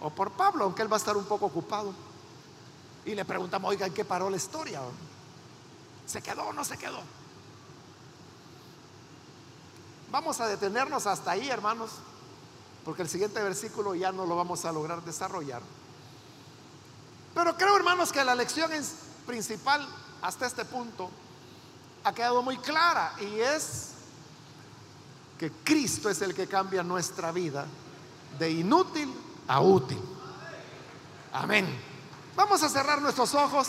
[0.03, 1.95] o por Pablo, aunque él va a estar un poco ocupado.
[3.05, 4.81] Y le preguntamos, oiga, ¿en qué paró la historia?
[6.07, 7.01] ¿Se quedó o no se quedó?
[10.11, 11.91] Vamos a detenernos hasta ahí, hermanos,
[12.85, 15.63] porque el siguiente versículo ya no lo vamos a lograr desarrollar.
[17.35, 18.71] Pero creo, hermanos, que la lección
[19.27, 19.89] principal
[20.21, 21.11] hasta este punto
[22.05, 23.93] ha quedado muy clara y es
[25.39, 27.67] que Cristo es el que cambia nuestra vida
[28.39, 29.13] de inútil
[29.49, 30.01] a útil.
[31.33, 31.67] Amén.
[32.35, 33.69] Vamos a cerrar nuestros ojos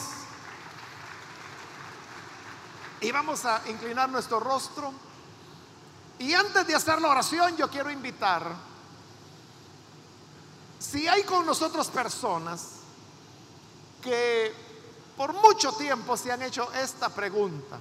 [3.01, 4.93] y vamos a inclinar nuestro rostro.
[6.19, 8.55] Y antes de hacer la oración, yo quiero invitar,
[10.79, 12.79] si hay con nosotros personas
[14.01, 14.53] que
[15.17, 17.79] por mucho tiempo se han hecho esta pregunta.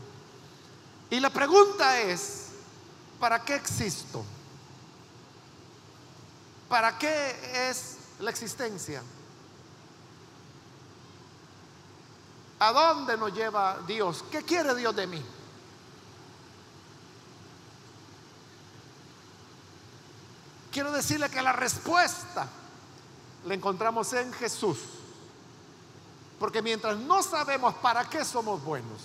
[1.10, 2.48] Y la pregunta es,
[3.18, 4.24] ¿para qué existo?
[6.72, 9.02] ¿Para qué es la existencia?
[12.60, 14.24] ¿A dónde nos lleva Dios?
[14.30, 15.22] ¿Qué quiere Dios de mí?
[20.72, 22.48] Quiero decirle que la respuesta
[23.44, 24.78] la encontramos en Jesús.
[26.38, 29.02] Porque mientras no sabemos para qué somos buenos,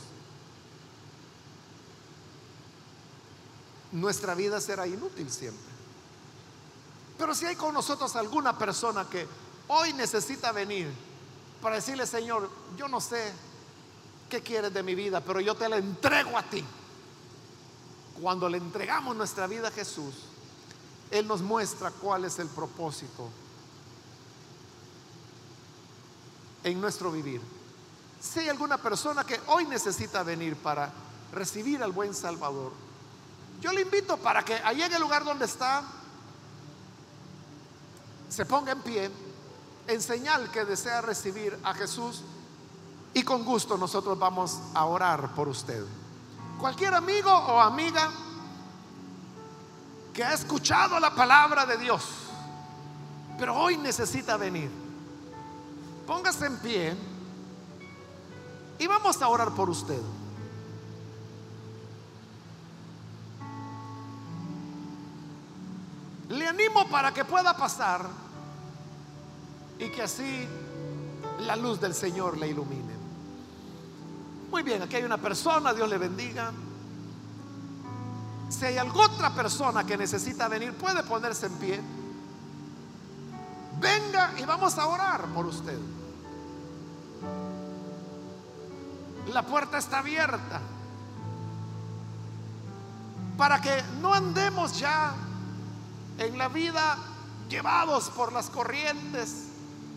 [3.91, 5.76] nuestra vida será inútil siempre.
[7.17, 9.27] Pero si hay con nosotros alguna persona que
[9.67, 10.87] hoy necesita venir
[11.61, 13.33] para decirle, Señor, yo no sé
[14.29, 16.63] qué quieres de mi vida, pero yo te la entrego a ti.
[18.21, 20.13] Cuando le entregamos nuestra vida a Jesús,
[21.11, 23.29] Él nos muestra cuál es el propósito
[26.63, 27.41] en nuestro vivir.
[28.19, 30.91] Si hay alguna persona que hoy necesita venir para
[31.31, 32.71] recibir al buen Salvador,
[33.61, 35.83] yo le invito para que allí en el lugar donde está,
[38.29, 39.11] se ponga en pie
[39.87, 42.23] en señal que desea recibir a Jesús
[43.13, 45.83] y con gusto nosotros vamos a orar por usted.
[46.59, 48.11] Cualquier amigo o amiga
[50.13, 52.03] que ha escuchado la palabra de Dios,
[53.39, 54.69] pero hoy necesita venir,
[56.05, 56.97] póngase en pie
[58.79, 60.01] y vamos a orar por usted.
[66.29, 68.05] Le animo para que pueda pasar
[69.79, 70.47] y que así
[71.39, 72.93] la luz del Señor le ilumine.
[74.51, 76.51] Muy bien, aquí hay una persona, Dios le bendiga.
[78.49, 81.81] Si hay alguna otra persona que necesita venir, puede ponerse en pie.
[83.79, 85.77] Venga y vamos a orar por usted.
[89.33, 90.61] La puerta está abierta
[93.37, 95.13] para que no andemos ya
[96.17, 96.97] en la vida
[97.49, 99.47] llevados por las corrientes,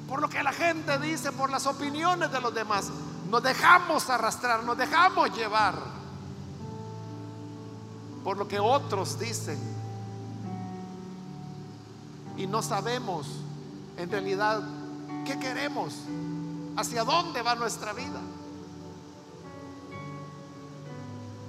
[0.08, 2.90] por lo que la gente dice, por las opiniones de los demás.
[3.28, 5.74] Nos dejamos arrastrar, nos dejamos llevar
[8.24, 9.58] por lo que otros dicen.
[12.36, 13.26] Y no sabemos
[13.96, 14.62] en realidad
[15.24, 15.94] qué queremos,
[16.76, 18.20] hacia dónde va nuestra vida.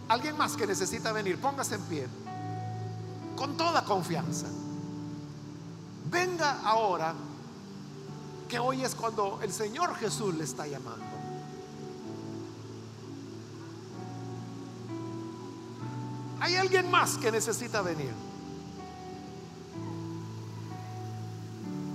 [0.09, 2.07] Alguien más que necesita venir, póngase en pie,
[3.41, 4.45] con toda confianza.
[6.11, 7.15] Venga ahora,
[8.47, 11.03] que hoy es cuando el Señor Jesús le está llamando.
[16.39, 18.13] ¿Hay alguien más que necesita venir?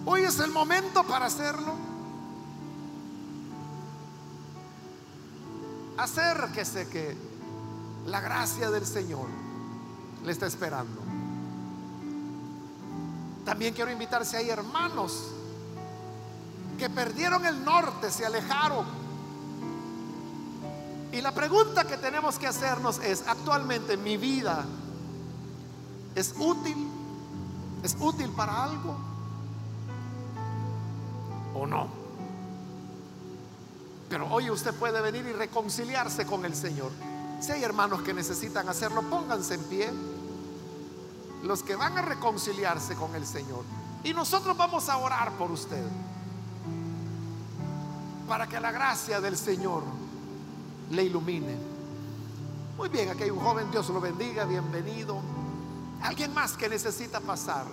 [0.05, 1.75] Hoy es el momento para hacerlo.
[5.97, 7.17] Acérquese que
[8.07, 9.29] la gracia del Señor
[10.25, 11.06] le está esperando.
[13.47, 15.29] También quiero invitar si hay hermanos
[16.77, 18.85] que perdieron el norte, se alejaron.
[21.13, 24.65] Y la pregunta que tenemos que hacernos es, actualmente mi vida
[26.17, 26.89] es útil,
[27.85, 28.99] es útil para algo
[31.55, 31.87] o no.
[34.09, 36.91] Pero hoy usted puede venir y reconciliarse con el Señor.
[37.41, 39.93] Si hay hermanos que necesitan hacerlo, pónganse en pie
[41.47, 43.65] los que van a reconciliarse con el Señor.
[44.05, 45.85] Y nosotros vamos a orar por usted.
[48.29, 49.83] Para que la gracia del Señor
[50.91, 51.57] le ilumine.
[52.77, 55.21] Muy bien, aquí hay un joven, Dios lo bendiga, bienvenido.
[56.03, 57.67] Alguien más que necesita pasar.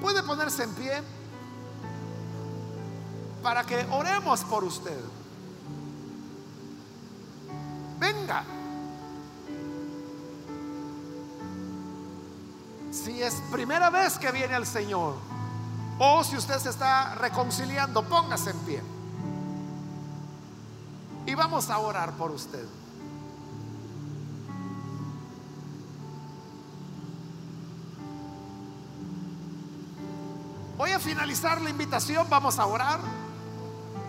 [0.00, 1.02] Puede ponerse en pie
[3.42, 4.98] para que oremos por usted.
[7.98, 8.44] Venga.
[12.96, 15.14] Si es primera vez que viene al Señor
[15.98, 18.82] o si usted se está reconciliando, póngase en pie.
[21.26, 22.64] Y vamos a orar por usted.
[30.76, 33.00] Voy a finalizar la invitación, vamos a orar.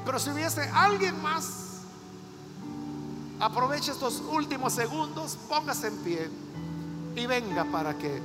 [0.05, 1.81] Pero si hubiese alguien más,
[3.39, 6.29] aproveche estos últimos segundos, póngase en pie
[7.15, 8.21] y venga para que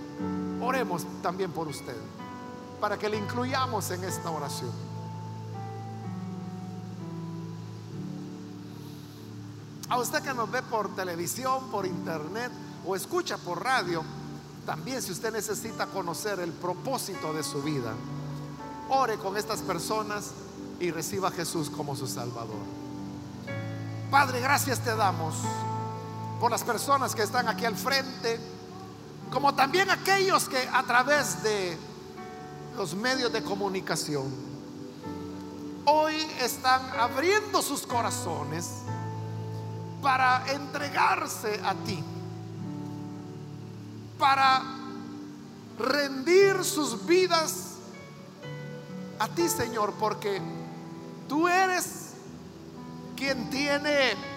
[0.62, 1.96] oremos también por usted,
[2.80, 4.70] para que le incluyamos en esta oración.
[9.88, 12.50] A usted que nos ve por televisión, por internet
[12.86, 14.02] o escucha por radio,
[14.64, 17.92] también si usted necesita conocer el propósito de su vida,
[18.88, 20.30] ore con estas personas
[20.80, 22.56] y reciba a Jesús como su Salvador.
[24.10, 25.34] Padre, gracias te damos
[26.40, 28.51] por las personas que están aquí al frente
[29.32, 31.78] como también aquellos que a través de
[32.76, 34.30] los medios de comunicación
[35.86, 38.68] hoy están abriendo sus corazones
[40.02, 42.02] para entregarse a ti,
[44.18, 44.62] para
[45.78, 47.76] rendir sus vidas
[49.18, 50.40] a ti, Señor, porque
[51.28, 52.10] tú eres
[53.16, 54.31] quien tiene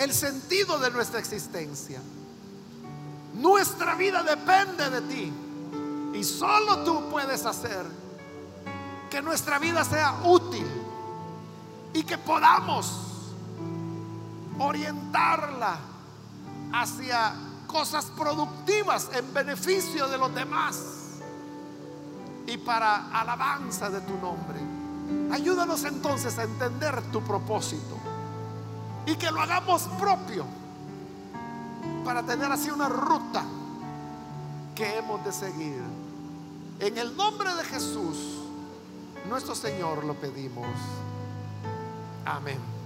[0.00, 2.00] el sentido de nuestra existencia.
[3.34, 5.32] Nuestra vida depende de ti.
[6.14, 7.84] Y solo tú puedes hacer
[9.10, 10.66] que nuestra vida sea útil
[11.92, 12.90] y que podamos
[14.58, 15.78] orientarla
[16.72, 17.34] hacia
[17.66, 20.78] cosas productivas en beneficio de los demás
[22.46, 24.60] y para alabanza de tu nombre.
[25.30, 27.99] Ayúdanos entonces a entender tu propósito
[29.10, 30.46] y que lo hagamos propio
[32.04, 33.44] para tener así una ruta
[34.74, 35.82] que hemos de seguir.
[36.78, 38.38] En el nombre de Jesús,
[39.28, 40.66] nuestro Señor, lo pedimos.
[42.24, 42.79] Amén.